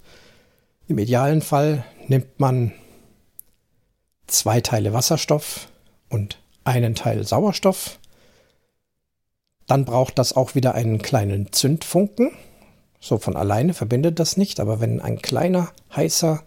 Im 0.90 0.98
idealen 0.98 1.44
Fall 1.44 1.86
nimmt 2.08 2.40
man 2.40 2.74
zwei 4.26 4.60
Teile 4.60 4.92
Wasserstoff 4.92 5.68
und 6.10 6.40
einen 6.64 6.96
Teil 6.96 7.24
Sauerstoff. 7.28 8.00
Dann 9.68 9.86
braucht 9.86 10.18
das 10.18 10.36
auch 10.36 10.56
wieder 10.56 10.74
einen 10.74 11.00
kleinen 11.00 11.54
Zündfunken. 11.54 12.32
So 13.00 13.20
von 13.20 13.36
alleine 13.36 13.76
verbindet 13.76 14.18
das 14.18 14.36
nicht, 14.36 14.60
aber 14.60 14.80
wenn 14.80 15.00
ein 15.00 15.22
kleiner 15.22 15.72
heißer 15.96 16.42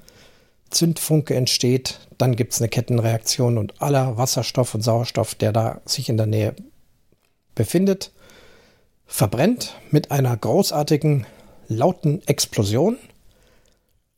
Zündfunke 0.70 1.36
entsteht, 1.36 2.00
dann 2.18 2.34
gibt 2.34 2.52
es 2.52 2.60
eine 2.60 2.68
Kettenreaktion 2.68 3.58
und 3.58 3.80
aller 3.80 4.16
Wasserstoff 4.16 4.74
und 4.74 4.82
Sauerstoff, 4.82 5.36
der 5.36 5.52
da 5.52 5.80
sich 5.84 6.08
in 6.08 6.16
der 6.16 6.26
Nähe 6.26 6.56
befindet, 7.54 8.10
verbrennt 9.06 9.76
mit 9.92 10.10
einer 10.10 10.36
großartigen, 10.36 11.26
lauten 11.68 12.26
Explosion. 12.26 12.98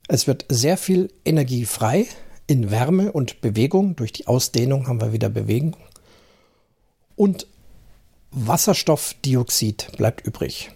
Es 0.08 0.26
wird 0.26 0.44
sehr 0.48 0.76
viel 0.76 1.12
Energie 1.24 1.64
frei 1.64 2.06
in 2.46 2.70
Wärme 2.70 3.12
und 3.12 3.40
Bewegung. 3.40 3.96
Durch 3.96 4.12
die 4.12 4.26
Ausdehnung 4.26 4.86
haben 4.86 5.00
wir 5.00 5.12
wieder 5.12 5.30
Bewegung. 5.30 5.76
Und 7.16 7.46
Wasserstoffdioxid 8.30 9.96
bleibt 9.96 10.26
übrig. 10.26 10.72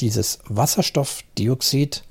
Dieses 0.00 0.38
Wasserstoffdioxid 0.46 2.04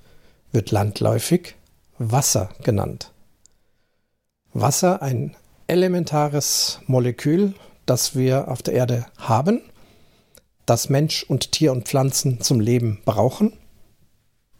wird 0.52 0.72
landläufig 0.72 1.56
Wasser 1.98 2.50
genannt. 2.64 3.12
Wasser 4.54 5.02
ein 5.02 5.36
elementares 5.68 6.80
Molekül, 6.88 7.54
das 7.86 8.16
wir 8.16 8.50
auf 8.50 8.62
der 8.62 8.74
Erde 8.74 9.06
haben, 9.18 9.62
das 10.66 10.90
Mensch 10.90 11.24
und 11.24 11.52
Tier 11.52 11.72
und 11.72 11.88
Pflanzen 11.88 12.42
zum 12.42 12.60
Leben 12.60 13.02
brauchen. 13.06 13.54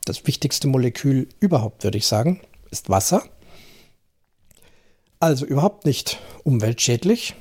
Das 0.06 0.26
wichtigste 0.28 0.68
Molekül 0.68 1.28
überhaupt, 1.40 1.84
würde 1.84 1.98
ich 1.98 2.06
sagen, 2.08 2.42
ist 2.70 2.90
Wasser. 2.90 3.24
Also 5.20 5.46
überhaupt 5.46 5.86
nicht 5.86 6.20
umweltschädlich. 6.44 7.36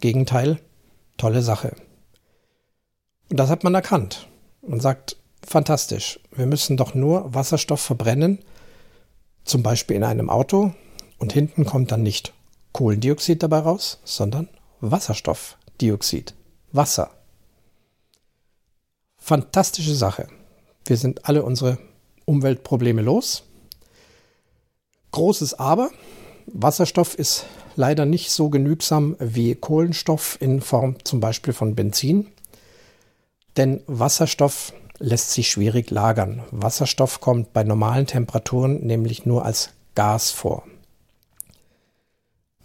Gegenteil, 0.00 0.58
tolle 1.16 1.42
Sache. 1.42 1.76
Und 3.30 3.38
das 3.38 3.48
hat 3.48 3.62
man 3.62 3.74
erkannt. 3.74 4.28
Man 4.62 4.80
sagt, 4.80 5.16
fantastisch. 5.46 6.18
Wir 6.32 6.46
müssen 6.46 6.76
doch 6.76 6.94
nur 6.94 7.32
Wasserstoff 7.32 7.80
verbrennen, 7.80 8.40
zum 9.44 9.62
Beispiel 9.62 9.96
in 9.96 10.04
einem 10.04 10.30
Auto, 10.30 10.74
und 11.18 11.32
hinten 11.32 11.64
kommt 11.64 11.92
dann 11.92 12.02
nicht 12.02 12.32
Kohlendioxid 12.72 13.42
dabei 13.42 13.60
raus, 13.60 14.00
sondern 14.04 14.48
Wasserstoffdioxid, 14.80 16.34
Wasser. 16.72 17.10
Fantastische 19.16 19.94
Sache. 19.94 20.28
Wir 20.84 20.96
sind 20.96 21.26
alle 21.26 21.42
unsere 21.44 21.78
Umweltprobleme 22.24 23.02
los. 23.02 23.44
Großes 25.12 25.54
Aber, 25.54 25.90
Wasserstoff 26.46 27.14
ist 27.14 27.46
leider 27.76 28.04
nicht 28.04 28.30
so 28.30 28.50
genügsam 28.50 29.16
wie 29.18 29.54
Kohlenstoff 29.54 30.36
in 30.40 30.60
Form 30.60 30.96
zum 31.04 31.20
Beispiel 31.20 31.54
von 31.54 31.74
Benzin. 31.74 32.26
Denn 33.56 33.82
Wasserstoff 33.86 34.72
lässt 34.98 35.30
sich 35.30 35.50
schwierig 35.50 35.90
lagern. 35.90 36.42
Wasserstoff 36.50 37.20
kommt 37.20 37.52
bei 37.52 37.62
normalen 37.62 38.06
Temperaturen 38.06 38.84
nämlich 38.84 39.26
nur 39.26 39.44
als 39.44 39.70
Gas 39.94 40.30
vor. 40.30 40.64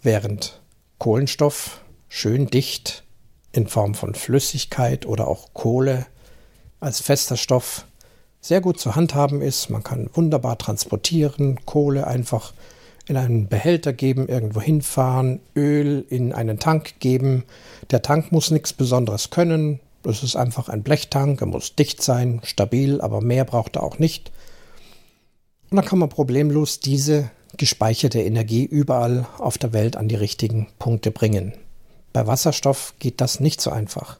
Während 0.02 0.60
Kohlenstoff 0.98 1.80
schön 2.08 2.46
dicht 2.46 3.04
in 3.52 3.66
Form 3.66 3.94
von 3.94 4.14
Flüssigkeit 4.14 5.06
oder 5.06 5.28
auch 5.28 5.54
Kohle 5.54 6.06
als 6.80 7.00
fester 7.00 7.36
Stoff 7.36 7.84
sehr 8.40 8.60
gut 8.60 8.80
zu 8.80 8.96
handhaben 8.96 9.42
ist. 9.42 9.70
Man 9.70 9.82
kann 9.82 10.10
wunderbar 10.14 10.58
transportieren, 10.58 11.64
Kohle 11.66 12.06
einfach 12.06 12.52
in 13.06 13.16
einen 13.16 13.48
Behälter 13.48 13.92
geben, 13.92 14.28
irgendwo 14.28 14.60
hinfahren, 14.60 15.40
Öl 15.56 16.04
in 16.08 16.32
einen 16.32 16.58
Tank 16.58 17.00
geben. 17.00 17.44
Der 17.90 18.02
Tank 18.02 18.32
muss 18.32 18.50
nichts 18.50 18.72
Besonderes 18.72 19.30
können. 19.30 19.80
Es 20.04 20.22
ist 20.22 20.36
einfach 20.36 20.68
ein 20.68 20.82
Blechtank, 20.82 21.40
er 21.40 21.46
muss 21.46 21.74
dicht 21.74 22.02
sein, 22.02 22.40
stabil, 22.44 23.00
aber 23.00 23.20
mehr 23.20 23.44
braucht 23.44 23.76
er 23.76 23.82
auch 23.82 23.98
nicht. 23.98 24.30
Und 25.70 25.76
dann 25.76 25.84
kann 25.84 25.98
man 25.98 26.08
problemlos 26.08 26.80
diese 26.80 27.30
gespeicherte 27.56 28.20
Energie 28.20 28.64
überall 28.64 29.26
auf 29.38 29.58
der 29.58 29.72
Welt 29.72 29.96
an 29.96 30.08
die 30.08 30.14
richtigen 30.14 30.68
Punkte 30.78 31.10
bringen. 31.10 31.52
Bei 32.12 32.26
Wasserstoff 32.26 32.94
geht 32.98 33.20
das 33.20 33.40
nicht 33.40 33.60
so 33.60 33.70
einfach. 33.70 34.18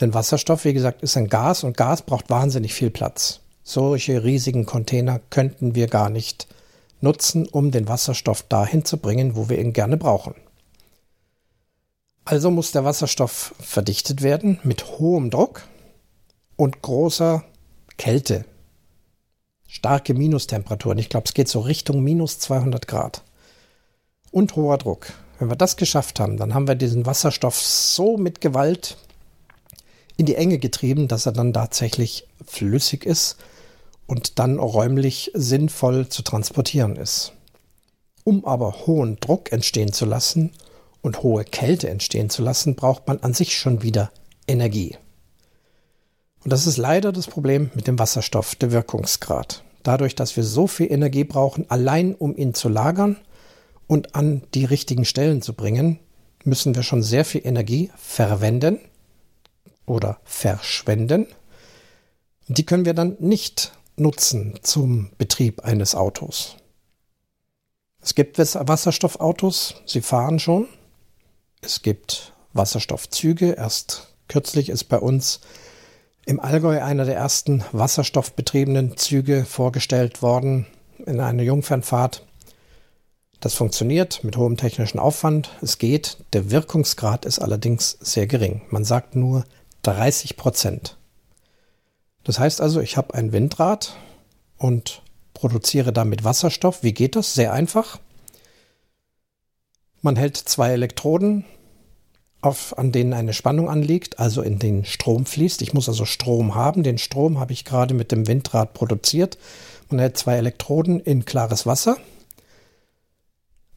Denn 0.00 0.14
Wasserstoff, 0.14 0.64
wie 0.64 0.72
gesagt, 0.72 1.02
ist 1.02 1.16
ein 1.16 1.28
Gas 1.28 1.64
und 1.64 1.76
Gas 1.76 2.02
braucht 2.02 2.30
wahnsinnig 2.30 2.74
viel 2.74 2.90
Platz. 2.90 3.40
Solche 3.62 4.24
riesigen 4.24 4.66
Container 4.66 5.20
könnten 5.30 5.74
wir 5.74 5.86
gar 5.86 6.10
nicht 6.10 6.48
nutzen, 7.00 7.46
um 7.46 7.70
den 7.70 7.88
Wasserstoff 7.88 8.42
dahin 8.42 8.84
zu 8.84 8.96
bringen, 8.96 9.36
wo 9.36 9.48
wir 9.48 9.58
ihn 9.58 9.72
gerne 9.72 9.96
brauchen. 9.96 10.34
Also 12.24 12.50
muss 12.50 12.72
der 12.72 12.84
Wasserstoff 12.84 13.54
verdichtet 13.60 14.22
werden 14.22 14.60
mit 14.62 14.98
hohem 14.98 15.30
Druck 15.30 15.62
und 16.56 16.82
großer 16.82 17.44
Kälte. 17.96 18.44
Starke 19.66 20.14
Minustemperaturen. 20.14 20.98
Ich 20.98 21.08
glaube, 21.08 21.26
es 21.26 21.34
geht 21.34 21.48
so 21.48 21.60
Richtung 21.60 22.02
minus 22.02 22.38
200 22.38 22.86
Grad. 22.86 23.22
Und 24.30 24.54
hoher 24.54 24.78
Druck. 24.78 25.12
Wenn 25.38 25.50
wir 25.50 25.56
das 25.56 25.76
geschafft 25.76 26.20
haben, 26.20 26.36
dann 26.36 26.54
haben 26.54 26.68
wir 26.68 26.74
diesen 26.74 27.06
Wasserstoff 27.06 27.60
so 27.60 28.16
mit 28.16 28.40
Gewalt 28.40 28.96
in 30.16 30.26
die 30.26 30.36
Enge 30.36 30.58
getrieben, 30.58 31.08
dass 31.08 31.26
er 31.26 31.32
dann 31.32 31.52
tatsächlich 31.52 32.28
flüssig 32.46 33.04
ist 33.04 33.36
und 34.06 34.38
dann 34.38 34.58
räumlich 34.58 35.30
sinnvoll 35.34 36.08
zu 36.08 36.22
transportieren 36.22 36.96
ist. 36.96 37.32
Um 38.24 38.44
aber 38.44 38.86
hohen 38.86 39.18
Druck 39.20 39.52
entstehen 39.52 39.92
zu 39.92 40.04
lassen 40.04 40.52
und 41.00 41.22
hohe 41.22 41.44
Kälte 41.44 41.88
entstehen 41.88 42.30
zu 42.30 42.42
lassen, 42.42 42.76
braucht 42.76 43.08
man 43.08 43.18
an 43.20 43.34
sich 43.34 43.56
schon 43.56 43.82
wieder 43.82 44.10
Energie. 44.46 44.96
Und 46.44 46.52
das 46.52 46.66
ist 46.66 46.76
leider 46.76 47.12
das 47.12 47.26
Problem 47.26 47.70
mit 47.74 47.86
dem 47.86 47.98
Wasserstoff, 47.98 48.54
der 48.54 48.72
Wirkungsgrad. 48.72 49.64
Dadurch, 49.82 50.14
dass 50.14 50.36
wir 50.36 50.44
so 50.44 50.66
viel 50.66 50.92
Energie 50.92 51.24
brauchen, 51.24 51.68
allein 51.68 52.14
um 52.14 52.36
ihn 52.36 52.54
zu 52.54 52.68
lagern 52.68 53.16
und 53.88 54.14
an 54.14 54.42
die 54.54 54.64
richtigen 54.64 55.04
Stellen 55.04 55.42
zu 55.42 55.54
bringen, 55.54 55.98
müssen 56.44 56.74
wir 56.74 56.82
schon 56.82 57.02
sehr 57.02 57.24
viel 57.24 57.44
Energie 57.44 57.90
verwenden 57.96 58.78
oder 59.86 60.20
verschwenden. 60.24 61.26
Die 62.48 62.64
können 62.64 62.84
wir 62.84 62.94
dann 62.94 63.16
nicht 63.18 63.72
nutzen 63.96 64.58
zum 64.62 65.10
Betrieb 65.18 65.64
eines 65.64 65.94
Autos. 65.94 66.56
Es 68.00 68.14
gibt 68.14 68.38
Wasserstoffautos, 68.38 69.76
sie 69.86 70.00
fahren 70.00 70.40
schon. 70.40 70.66
Es 71.60 71.82
gibt 71.82 72.32
Wasserstoffzüge. 72.52 73.52
Erst 73.52 74.14
kürzlich 74.28 74.68
ist 74.68 74.84
bei 74.84 74.98
uns 74.98 75.40
im 76.26 76.40
Allgäu 76.40 76.82
einer 76.82 77.04
der 77.04 77.16
ersten 77.16 77.64
wasserstoffbetriebenen 77.72 78.96
Züge 78.96 79.44
vorgestellt 79.44 80.22
worden 80.22 80.66
in 81.06 81.20
einer 81.20 81.42
Jungfernfahrt. 81.42 82.26
Das 83.40 83.54
funktioniert 83.54 84.22
mit 84.22 84.36
hohem 84.36 84.56
technischen 84.56 84.98
Aufwand. 84.98 85.50
Es 85.62 85.78
geht. 85.78 86.18
Der 86.32 86.50
Wirkungsgrad 86.50 87.24
ist 87.24 87.40
allerdings 87.40 87.98
sehr 88.00 88.26
gering. 88.26 88.62
Man 88.70 88.84
sagt 88.84 89.16
nur 89.16 89.44
30 89.82 90.36
Prozent. 90.36 90.96
Das 92.24 92.38
heißt 92.38 92.60
also, 92.60 92.80
ich 92.80 92.96
habe 92.96 93.14
ein 93.14 93.32
Windrad 93.32 93.96
und 94.56 95.02
produziere 95.34 95.92
damit 95.92 96.24
Wasserstoff. 96.24 96.82
Wie 96.82 96.92
geht 96.92 97.16
das? 97.16 97.34
Sehr 97.34 97.52
einfach. 97.52 97.98
Man 100.00 100.16
hält 100.16 100.36
zwei 100.36 100.70
Elektroden, 100.70 101.44
auf, 102.40 102.76
an 102.76 102.90
denen 102.90 103.12
eine 103.12 103.32
Spannung 103.32 103.68
anliegt, 103.68 104.18
also 104.18 104.42
in 104.42 104.58
den 104.58 104.84
Strom 104.84 105.26
fließt. 105.26 105.62
Ich 105.62 105.74
muss 105.74 105.88
also 105.88 106.04
Strom 106.04 106.54
haben. 106.54 106.82
Den 106.82 106.98
Strom 106.98 107.38
habe 107.38 107.52
ich 107.52 107.64
gerade 107.64 107.94
mit 107.94 108.10
dem 108.10 108.26
Windrad 108.26 108.74
produziert. 108.74 109.38
Man 109.88 110.00
hält 110.00 110.16
zwei 110.16 110.36
Elektroden 110.36 111.00
in 111.00 111.24
klares 111.24 111.66
Wasser. 111.66 111.96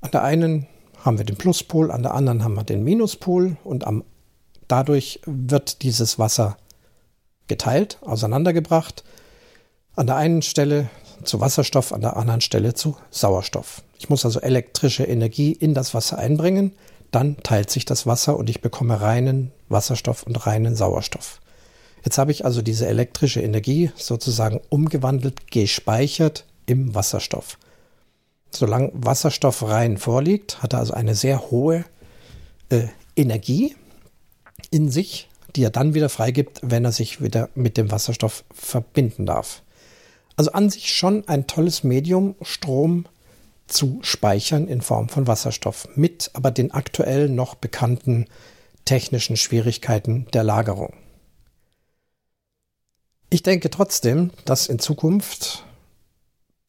An 0.01 0.11
der 0.11 0.23
einen 0.23 0.67
haben 1.03 1.19
wir 1.19 1.25
den 1.25 1.35
Pluspol, 1.35 1.91
an 1.91 2.01
der 2.01 2.15
anderen 2.15 2.43
haben 2.43 2.55
wir 2.55 2.63
den 2.63 2.83
Minuspol 2.83 3.57
und 3.63 3.85
am, 3.85 4.03
dadurch 4.67 5.19
wird 5.25 5.81
dieses 5.81 6.19
Wasser 6.19 6.57
geteilt, 7.47 7.97
auseinandergebracht. 8.01 9.03
An 9.95 10.07
der 10.07 10.15
einen 10.15 10.41
Stelle 10.41 10.89
zu 11.23 11.39
Wasserstoff, 11.39 11.93
an 11.93 12.01
der 12.01 12.17
anderen 12.17 12.41
Stelle 12.41 12.73
zu 12.73 12.97
Sauerstoff. 13.11 13.81
Ich 13.97 14.09
muss 14.09 14.25
also 14.25 14.41
elektrische 14.41 15.03
Energie 15.03 15.51
in 15.51 15.73
das 15.73 15.93
Wasser 15.93 16.17
einbringen, 16.17 16.73
dann 17.11 17.37
teilt 17.37 17.69
sich 17.69 17.85
das 17.85 18.05
Wasser 18.05 18.37
und 18.37 18.49
ich 18.49 18.61
bekomme 18.61 18.99
reinen 18.99 19.51
Wasserstoff 19.69 20.23
und 20.23 20.45
reinen 20.45 20.75
Sauerstoff. 20.75 21.39
Jetzt 22.03 22.17
habe 22.17 22.31
ich 22.31 22.45
also 22.45 22.61
diese 22.61 22.87
elektrische 22.87 23.41
Energie 23.41 23.91
sozusagen 23.95 24.59
umgewandelt, 24.69 25.49
gespeichert 25.49 26.45
im 26.65 26.93
Wasserstoff. 26.93 27.57
Solange 28.51 28.91
Wasserstoff 28.93 29.63
rein 29.63 29.97
vorliegt, 29.97 30.61
hat 30.61 30.73
er 30.73 30.79
also 30.79 30.93
eine 30.93 31.15
sehr 31.15 31.51
hohe 31.51 31.85
äh, 32.69 32.87
Energie 33.15 33.75
in 34.75 34.91
sich, 34.91 35.29
die 35.55 35.63
er 35.63 35.69
dann 35.69 35.93
wieder 35.93 36.09
freigibt, 36.09 36.59
wenn 36.61 36.83
er 36.83 36.91
sich 36.91 37.21
wieder 37.21 37.47
mit 37.55 37.77
dem 37.77 37.91
Wasserstoff 37.91 38.43
verbinden 38.53 39.25
darf. 39.25 39.63
Also 40.35 40.51
an 40.51 40.69
sich 40.69 40.93
schon 40.93 41.25
ein 41.29 41.47
tolles 41.47 41.85
Medium, 41.85 42.35
Strom 42.41 43.05
zu 43.67 43.99
speichern 44.01 44.67
in 44.67 44.81
Form 44.81 45.07
von 45.07 45.27
Wasserstoff, 45.27 45.87
mit 45.95 46.29
aber 46.33 46.51
den 46.51 46.71
aktuell 46.71 47.29
noch 47.29 47.55
bekannten 47.55 48.25
technischen 48.83 49.37
Schwierigkeiten 49.37 50.27
der 50.33 50.43
Lagerung. 50.43 50.93
Ich 53.29 53.43
denke 53.43 53.69
trotzdem, 53.69 54.31
dass 54.43 54.67
in 54.67 54.79
Zukunft 54.79 55.63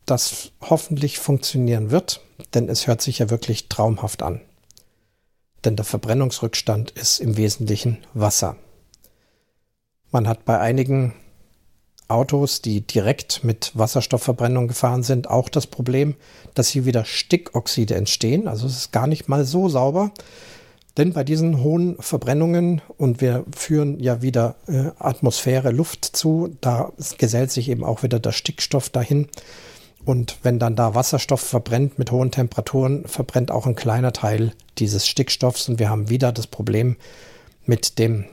das 0.07 0.53
hoffentlich 0.61 1.19
funktionieren 1.19 1.91
wird, 1.91 2.21
denn 2.55 2.69
es 2.69 2.87
hört 2.87 3.03
sich 3.03 3.19
ja 3.19 3.31
wirklich 3.31 3.69
traumhaft 3.69 4.23
an. 4.23 4.43
Denn 5.67 5.77
der 5.77 5.85
Verbrennungsrückstand 5.85 6.93
ist 6.93 7.19
im 7.19 7.37
Wesentlichen 7.37 7.99
Wasser. 8.15 8.57
Man 10.13 10.29
hat 10.29 10.45
bei 10.45 10.61
einigen 10.61 11.13
Autos, 12.07 12.63
die 12.63 12.83
direkt 12.83 13.43
mit 13.43 13.73
Wasserstoffverbrennung 13.75 14.69
gefahren 14.69 15.03
sind, 15.03 15.29
auch 15.29 15.49
das 15.49 15.67
Problem, 15.67 16.15
dass 16.55 16.69
hier 16.69 16.85
wieder 16.85 17.05
Stickoxide 17.05 17.97
entstehen. 17.97 18.47
Also 18.47 18.69
es 18.69 18.77
ist 18.77 18.93
gar 18.93 19.09
nicht 19.09 19.29
mal 19.29 19.45
so 19.45 19.69
sauber. 19.69 20.13
Denn 20.97 21.13
bei 21.13 21.25
diesen 21.25 21.63
hohen 21.65 21.97
Verbrennungen 21.99 22.81
und 22.97 23.21
wir 23.21 23.45
führen 23.55 23.99
ja 23.99 24.23
wieder 24.23 24.55
äh, 24.69 24.93
Atmosphäre, 25.01 25.73
Luft 25.73 26.05
zu, 26.05 26.57
da 26.61 26.93
gesellt 27.19 27.51
sich 27.51 27.69
eben 27.69 27.83
auch 27.83 28.05
wieder 28.05 28.21
der 28.21 28.33
Stickstoff 28.33 28.89
dahin. 28.89 29.27
Und 30.07 30.39
wenn 30.45 30.61
dann 30.61 30.77
da 30.77 30.95
Wasserstoff 30.95 31.41
verbrennt 31.41 31.99
mit 31.99 32.13
hohen 32.13 32.31
Temperaturen, 32.31 33.07
verbrennt 33.09 33.51
auch 33.51 33.67
ein 33.67 33.75
kleiner 33.75 34.13
Teil 34.13 34.53
dieses 34.79 35.09
Stickstoffs 35.09 35.69
und 35.69 35.81
wir 35.81 35.91
haben 35.91 36.09
wieder 36.09 36.31
das 36.31 36.47
Problem 36.47 36.95
mit 37.65 37.99
dem 37.99 38.25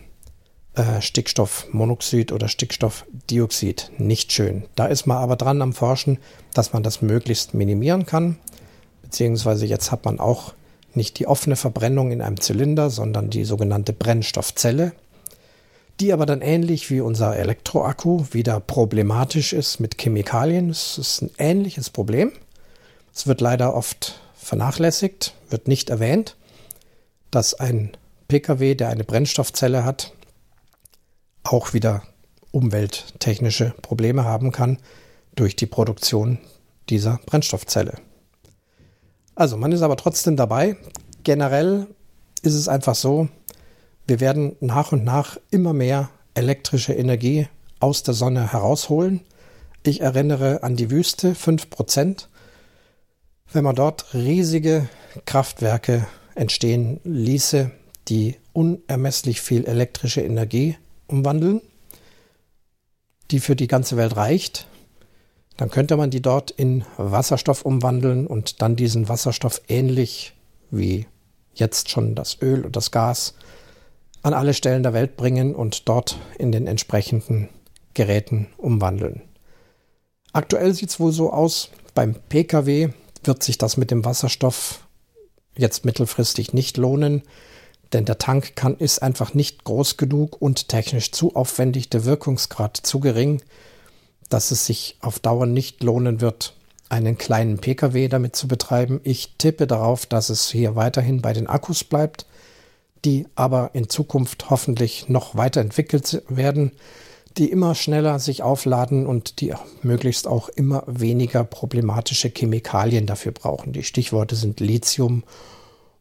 äh, 0.76 1.02
Stickstoffmonoxid 1.02 2.32
oder 2.32 2.48
Stickstoffdioxid. 2.48 3.92
Nicht 3.98 4.32
schön. 4.32 4.66
Da 4.76 4.86
ist 4.86 5.08
man 5.08 5.18
aber 5.18 5.36
dran 5.36 5.64
am 5.64 5.74
Forschen, 5.74 6.20
dass 6.54 6.74
man 6.74 6.84
das 6.84 7.02
möglichst 7.02 7.56
minimieren 7.56 8.06
kann. 8.06 8.38
Beziehungsweise 9.02 9.66
jetzt 9.66 9.92
hat 9.92 10.06
man 10.06 10.20
auch 10.20 10.54
nicht 10.94 11.18
die 11.18 11.26
offene 11.26 11.56
Verbrennung 11.56 12.12
in 12.12 12.22
einem 12.22 12.40
Zylinder, 12.40 12.92
sondern 12.92 13.32
die 13.32 13.46
sogenannte 13.46 13.94
Brennstoffzelle. 13.94 14.94
Die 16.00 16.14
aber 16.14 16.26
dann 16.26 16.42
ähnlich 16.42 16.90
wie 16.90 17.02
unser 17.02 17.36
Elektroakku 17.38 18.26
wieder 18.32 18.60
problematisch 18.60 19.54
ist 19.54 19.80
mit 19.80 20.02
Chemikalien. 20.02 20.70
Es 20.70 20.98
ist 20.98 21.22
ein 21.22 21.32
ähnliches 21.38 21.90
Problem. 21.90 22.32
Es 23.14 23.28
wird 23.28 23.42
leider 23.42 23.76
oft 23.76 24.20
vernachlässigt, 24.36 25.36
wird 25.50 25.68
nicht 25.68 25.90
erwähnt, 25.90 26.36
dass 27.32 27.54
ein 27.54 27.92
Pkw, 28.28 28.76
der 28.76 28.90
eine 28.90 29.04
Brennstoffzelle 29.04 29.86
hat, 29.86 30.14
auch 31.44 31.74
wieder 31.74 32.04
umwelttechnische 32.52 33.74
Probleme 33.82 34.24
haben 34.24 34.52
kann 34.52 34.78
durch 35.36 35.56
die 35.56 35.66
Produktion 35.66 36.40
dieser 36.90 37.20
Brennstoffzelle. 37.26 37.98
Also 39.36 39.58
man 39.58 39.72
ist 39.72 39.82
aber 39.82 39.98
trotzdem 39.98 40.36
dabei. 40.36 40.78
Generell 41.24 41.88
ist 42.42 42.54
es 42.54 42.68
einfach 42.68 42.96
so, 42.96 43.30
wir 44.08 44.20
werden 44.20 44.56
nach 44.60 44.92
und 44.92 45.04
nach 45.04 45.38
immer 45.50 45.74
mehr 45.74 46.10
elektrische 46.34 46.94
Energie 46.94 47.48
aus 47.80 48.04
der 48.04 48.14
Sonne 48.14 48.52
herausholen. 48.52 49.22
Ich 49.84 50.02
erinnere 50.02 50.64
an 50.64 50.76
die 50.76 50.90
Wüste, 50.90 51.34
5%. 51.34 52.28
Wenn 53.52 53.64
man 53.64 53.76
dort 53.76 54.14
riesige 54.14 54.90
Kraftwerke 55.26 56.08
entstehen 56.36 57.00
ließe, 57.04 57.72
die 58.08 58.36
unermesslich 58.52 59.42
viel 59.42 59.66
elektrische 59.66 60.22
Energie 60.22 60.78
umwandeln, 61.08 61.62
die 63.32 63.40
für 63.40 63.56
die 63.56 63.68
ganze 63.68 63.98
Welt 63.98 64.16
reicht, 64.16 64.68
dann 65.58 65.70
könnte 65.70 65.98
man 65.98 66.10
die 66.10 66.22
dort 66.22 66.52
in 66.52 66.84
Wasserstoff 66.98 67.64
umwandeln 67.64 68.28
und 68.28 68.62
dann 68.62 68.76
diesen 68.76 69.08
Wasserstoff 69.08 69.62
ähnlich 69.68 70.34
wie 70.72 71.06
jetzt 71.54 71.90
schon 71.90 72.16
das 72.16 72.42
Öl 72.42 72.66
und 72.66 72.76
das 72.76 72.92
Gas 72.92 73.36
an 74.24 74.34
alle 74.34 74.54
Stellen 74.54 74.84
der 74.84 74.94
Welt 74.94 75.18
bringen 75.18 75.54
und 75.54 75.88
dort 75.88 76.18
in 76.40 76.52
den 76.52 76.66
entsprechenden 76.66 77.50
Geräten 77.94 78.48
umwandeln. 78.58 79.22
Aktuell 80.32 80.74
sieht 80.74 80.90
es 80.90 81.00
wohl 81.00 81.12
so 81.12 81.32
aus, 81.32 81.70
beim 81.94 82.16
Pkw 82.16 82.90
wird 83.24 83.44
sich 83.44 83.58
das 83.58 83.78
mit 83.78 83.92
dem 83.92 84.04
Wasserstoff 84.04 84.88
jetzt 85.56 85.86
mittelfristig 85.86 86.54
nicht 86.54 86.78
lohnen, 86.78 87.22
denn 87.92 88.06
der 88.06 88.18
Tank 88.18 88.56
kann, 88.56 88.78
ist 88.78 89.04
einfach 89.04 89.36
nicht 89.36 89.64
groß 89.66 89.98
genug 89.98 90.42
und 90.42 90.68
technisch 90.68 91.12
zu 91.12 91.36
aufwendig, 91.36 91.90
der 91.90 92.06
Wirkungsgrad 92.06 92.78
zu 92.78 93.00
gering, 93.00 93.44
dass 94.30 94.50
es 94.50 94.66
sich 94.66 94.98
auf 95.00 95.20
Dauer 95.20 95.46
nicht 95.46 95.84
lohnen 95.84 96.20
wird, 96.20 96.56
einen 96.90 97.18
kleinen 97.18 97.60
Pkw 97.60 98.08
damit 98.08 98.36
zu 98.36 98.48
betreiben. 98.48 99.00
Ich 99.04 99.36
tippe 99.38 99.68
darauf, 99.68 100.08
dass 100.08 100.30
es 100.30 100.50
hier 100.50 100.76
weiterhin 100.76 101.22
bei 101.22 101.34
den 101.34 101.48
Akkus 101.48 101.84
bleibt, 101.84 102.26
die 103.06 103.28
aber 103.36 103.72
in 103.74 103.90
Zukunft 103.90 104.50
hoffentlich 104.50 105.10
noch 105.10 105.36
weiterentwickelt 105.36 106.24
werden, 106.30 106.72
die 107.38 107.50
immer 107.50 107.76
schneller 107.76 108.20
sich 108.20 108.44
aufladen 108.44 109.08
und 109.08 109.42
die 109.42 109.54
möglichst 109.82 110.28
auch 110.28 110.50
immer 110.50 110.84
weniger 110.86 111.44
problematische 111.44 112.30
Chemikalien 112.30 113.06
dafür 113.06 113.32
brauchen. 113.32 113.74
Die 113.74 113.84
Stichworte 113.84 114.36
sind 114.36 114.60
Lithium 114.60 115.24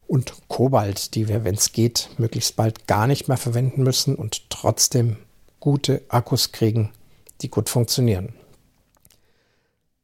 und 0.07 0.33
Kobalt, 0.47 1.15
die 1.15 1.27
wir, 1.27 1.43
wenn 1.43 1.55
es 1.55 1.71
geht, 1.71 2.09
möglichst 2.17 2.55
bald 2.55 2.87
gar 2.87 3.07
nicht 3.07 3.27
mehr 3.27 3.37
verwenden 3.37 3.83
müssen 3.83 4.15
und 4.15 4.49
trotzdem 4.49 5.17
gute 5.59 6.01
Akkus 6.09 6.51
kriegen, 6.51 6.91
die 7.41 7.49
gut 7.49 7.69
funktionieren. 7.69 8.33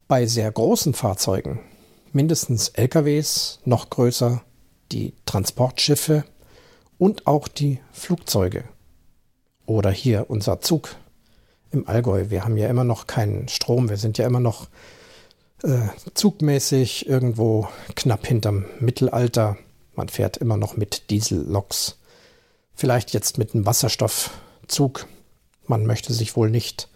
Bei 0.08 0.26
sehr 0.26 0.52
großen 0.52 0.96
Fahrzeugen, 0.96 1.60
mindestens 2.12 2.70
LKWs, 2.70 3.60
noch 3.66 3.92
größer 3.92 4.42
die 4.92 5.14
Transportschiffe 5.26 6.24
und 7.00 7.26
auch 7.26 7.48
die 7.48 7.80
Flugzeuge. 7.92 8.66
Oder 9.66 9.90
hier 9.90 10.30
unser 10.30 10.62
Zug 10.62 10.96
im 11.72 11.88
Allgäu. 11.88 12.30
Wir 12.30 12.44
haben 12.44 12.58
ja 12.58 12.68
immer 12.68 12.84
noch 12.84 13.08
keinen 13.08 13.48
Strom, 13.48 13.90
wir 13.90 13.98
sind 13.98 14.20
ja 14.20 14.28
immer 14.28 14.40
noch 14.40 14.68
äh, 15.64 15.88
zugmäßig 16.14 17.08
irgendwo 17.08 17.68
knapp 17.96 18.28
hinterm 18.28 18.66
Mittelalter. 18.80 19.58
Man 19.96 20.10
fährt 20.10 20.38
immer 20.38 20.58
noch 20.58 20.78
mit 20.78 21.10
Dieselloks. 21.10 21.98
Vielleicht 22.76 23.14
jetzt 23.14 23.38
mit 23.38 23.54
einem 23.54 23.66
Wasserstoffzug. 23.66 25.08
Man 25.68 25.86
möchte 25.86 26.14
sich 26.14 26.36
wohl 26.36 26.50
nicht 26.50 26.90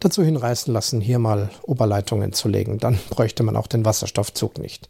dazu 0.00 0.22
hinreißen 0.22 0.72
lassen, 0.72 1.00
hier 1.00 1.18
mal 1.18 1.50
Oberleitungen 1.62 2.32
zu 2.32 2.48
legen. 2.48 2.78
Dann 2.78 2.98
bräuchte 3.10 3.42
man 3.42 3.56
auch 3.56 3.66
den 3.66 3.84
Wasserstoffzug 3.84 4.58
nicht. 4.58 4.88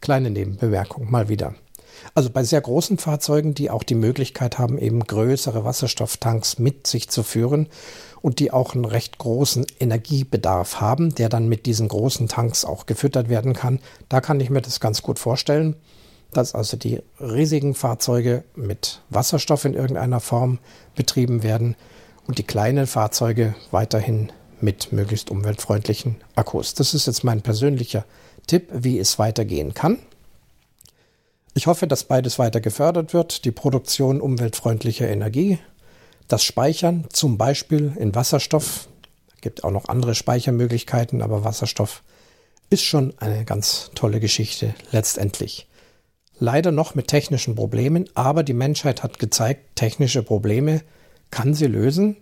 Kleine 0.00 0.30
Nebenbemerkung 0.30 1.10
mal 1.10 1.28
wieder. 1.28 1.54
Also 2.14 2.30
bei 2.30 2.42
sehr 2.42 2.60
großen 2.60 2.98
Fahrzeugen, 2.98 3.54
die 3.54 3.70
auch 3.70 3.82
die 3.82 3.94
Möglichkeit 3.94 4.58
haben, 4.58 4.78
eben 4.78 5.06
größere 5.06 5.64
Wasserstofftanks 5.64 6.58
mit 6.58 6.86
sich 6.86 7.08
zu 7.08 7.22
führen 7.22 7.68
und 8.22 8.38
die 8.38 8.52
auch 8.52 8.74
einen 8.74 8.84
recht 8.84 9.18
großen 9.18 9.66
Energiebedarf 9.78 10.80
haben, 10.80 11.14
der 11.14 11.28
dann 11.28 11.48
mit 11.48 11.66
diesen 11.66 11.88
großen 11.88 12.28
Tanks 12.28 12.64
auch 12.64 12.86
gefüttert 12.86 13.28
werden 13.28 13.54
kann, 13.54 13.80
da 14.08 14.20
kann 14.20 14.40
ich 14.40 14.50
mir 14.50 14.62
das 14.62 14.80
ganz 14.80 15.02
gut 15.02 15.18
vorstellen, 15.18 15.76
dass 16.32 16.54
also 16.54 16.76
die 16.76 17.00
riesigen 17.20 17.74
Fahrzeuge 17.74 18.44
mit 18.54 19.00
Wasserstoff 19.10 19.64
in 19.64 19.74
irgendeiner 19.74 20.20
Form 20.20 20.58
betrieben 20.94 21.42
werden 21.42 21.76
und 22.26 22.38
die 22.38 22.44
kleinen 22.44 22.86
Fahrzeuge 22.86 23.54
weiterhin 23.70 24.30
mit 24.60 24.92
möglichst 24.92 25.30
umweltfreundlichen 25.30 26.16
Akkus. 26.34 26.74
Das 26.74 26.94
ist 26.94 27.06
jetzt 27.06 27.24
mein 27.24 27.42
persönlicher 27.42 28.04
Tipp, 28.46 28.68
wie 28.72 28.98
es 28.98 29.18
weitergehen 29.18 29.74
kann. 29.74 29.98
Ich 31.54 31.66
hoffe, 31.66 31.86
dass 31.86 32.04
beides 32.04 32.38
weiter 32.38 32.60
gefördert 32.60 33.12
wird, 33.12 33.44
die 33.44 33.50
Produktion 33.50 34.20
umweltfreundlicher 34.20 35.08
Energie, 35.08 35.58
das 36.28 36.44
Speichern 36.44 37.06
zum 37.12 37.38
Beispiel 37.38 37.92
in 37.98 38.14
Wasserstoff. 38.14 38.88
Es 39.34 39.40
gibt 39.40 39.64
auch 39.64 39.72
noch 39.72 39.88
andere 39.88 40.14
Speichermöglichkeiten, 40.14 41.22
aber 41.22 41.42
Wasserstoff 41.42 42.02
ist 42.70 42.84
schon 42.84 43.14
eine 43.18 43.44
ganz 43.44 43.90
tolle 43.96 44.20
Geschichte 44.20 44.74
letztendlich. 44.92 45.66
Leider 46.38 46.70
noch 46.70 46.94
mit 46.94 47.08
technischen 47.08 47.56
Problemen, 47.56 48.08
aber 48.14 48.44
die 48.44 48.54
Menschheit 48.54 49.02
hat 49.02 49.18
gezeigt, 49.18 49.74
technische 49.74 50.22
Probleme 50.22 50.82
kann 51.30 51.52
sie 51.52 51.66
lösen. 51.66 52.16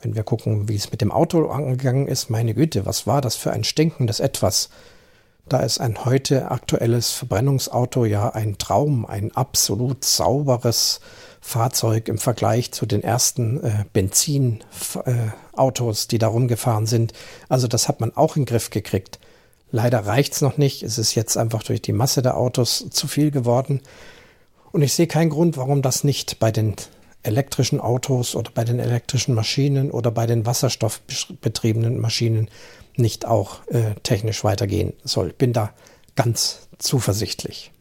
Wenn 0.00 0.14
wir 0.14 0.22
gucken, 0.22 0.68
wie 0.68 0.76
es 0.76 0.92
mit 0.92 1.00
dem 1.00 1.10
Auto 1.10 1.48
angegangen 1.48 2.06
ist, 2.06 2.30
meine 2.30 2.54
Güte, 2.54 2.86
was 2.86 3.06
war 3.06 3.20
das 3.20 3.34
für 3.34 3.52
ein 3.52 3.64
stinkendes 3.64 4.20
Etwas? 4.20 4.70
Da 5.48 5.60
ist 5.60 5.78
ein 5.78 6.06
heute 6.06 6.50
aktuelles 6.50 7.10
Verbrennungsauto 7.10 8.06
ja 8.06 8.30
ein 8.30 8.56
Traum, 8.56 9.04
ein 9.04 9.30
absolut 9.36 10.02
sauberes 10.04 11.00
Fahrzeug 11.42 12.08
im 12.08 12.16
Vergleich 12.16 12.72
zu 12.72 12.86
den 12.86 13.02
ersten 13.02 13.62
äh, 13.62 13.84
Benzinautos, 13.92 14.64
äh, 16.04 16.08
die 16.10 16.18
da 16.18 16.28
rumgefahren 16.28 16.86
sind. 16.86 17.12
Also 17.50 17.68
das 17.68 17.88
hat 17.88 18.00
man 18.00 18.16
auch 18.16 18.36
in 18.36 18.42
den 18.42 18.46
Griff 18.46 18.70
gekriegt. 18.70 19.18
Leider 19.70 20.06
reicht 20.06 20.32
es 20.32 20.40
noch 20.40 20.56
nicht. 20.56 20.82
Es 20.82 20.96
ist 20.96 21.14
jetzt 21.14 21.36
einfach 21.36 21.62
durch 21.62 21.82
die 21.82 21.92
Masse 21.92 22.22
der 22.22 22.38
Autos 22.38 22.86
zu 22.90 23.06
viel 23.06 23.30
geworden. 23.30 23.82
Und 24.72 24.80
ich 24.80 24.94
sehe 24.94 25.06
keinen 25.06 25.30
Grund, 25.30 25.58
warum 25.58 25.82
das 25.82 26.04
nicht 26.04 26.38
bei 26.38 26.50
den 26.50 26.74
elektrischen 27.22 27.80
Autos 27.80 28.34
oder 28.34 28.50
bei 28.54 28.64
den 28.64 28.78
elektrischen 28.78 29.34
Maschinen 29.34 29.90
oder 29.90 30.10
bei 30.10 30.26
den 30.26 30.46
wasserstoffbetriebenen 30.46 32.00
Maschinen 32.00 32.48
nicht 32.96 33.26
auch 33.26 33.66
äh, 33.68 33.94
technisch 34.02 34.44
weitergehen 34.44 34.94
soll. 35.04 35.32
Bin 35.32 35.52
da 35.52 35.72
ganz 36.16 36.68
zuversichtlich. 36.78 37.72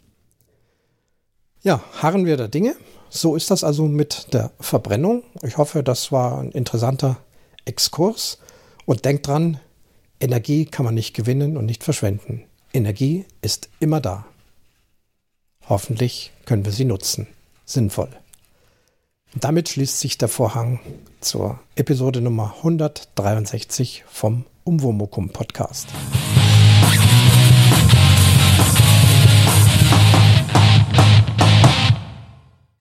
Ja, 1.62 1.84
harren 2.02 2.26
wir 2.26 2.38
der 2.38 2.48
Dinge. 2.48 2.76
So 3.10 3.36
ist 3.36 3.52
das 3.52 3.64
also 3.64 3.86
mit 3.86 4.34
der 4.34 4.52
Verbrennung. 4.60 5.24
Ich 5.44 5.58
hoffe, 5.58 5.84
das 5.84 6.12
war 6.12 6.40
ein 6.40 6.52
interessanter 6.52 7.18
Exkurs. 7.66 8.40
Und 8.86 9.06
denkt 9.06 9.28
dran, 9.28 9.60
Energie 10.20 10.66
kann 10.66 10.86
man 10.86 10.96
nicht 10.96 11.14
gewinnen 11.14 11.58
und 11.58 11.66
nicht 11.66 11.84
verschwenden. 11.84 12.44
Energie 12.74 13.26
ist 13.42 13.70
immer 13.80 14.02
da. 14.02 14.26
Hoffentlich 15.70 16.32
können 16.46 16.66
wir 16.66 16.72
sie 16.72 16.86
nutzen. 16.86 17.28
Sinnvoll. 17.66 18.10
Damit 19.36 19.70
schließt 19.70 20.00
sich 20.00 20.18
der 20.18 20.28
Vorhang 20.28 20.80
zur 21.20 21.60
Episode 21.76 22.22
Nummer 22.22 22.54
163 22.58 24.04
vom 24.08 24.46
Umwomukum 24.64 25.30
Podcast. 25.30 25.88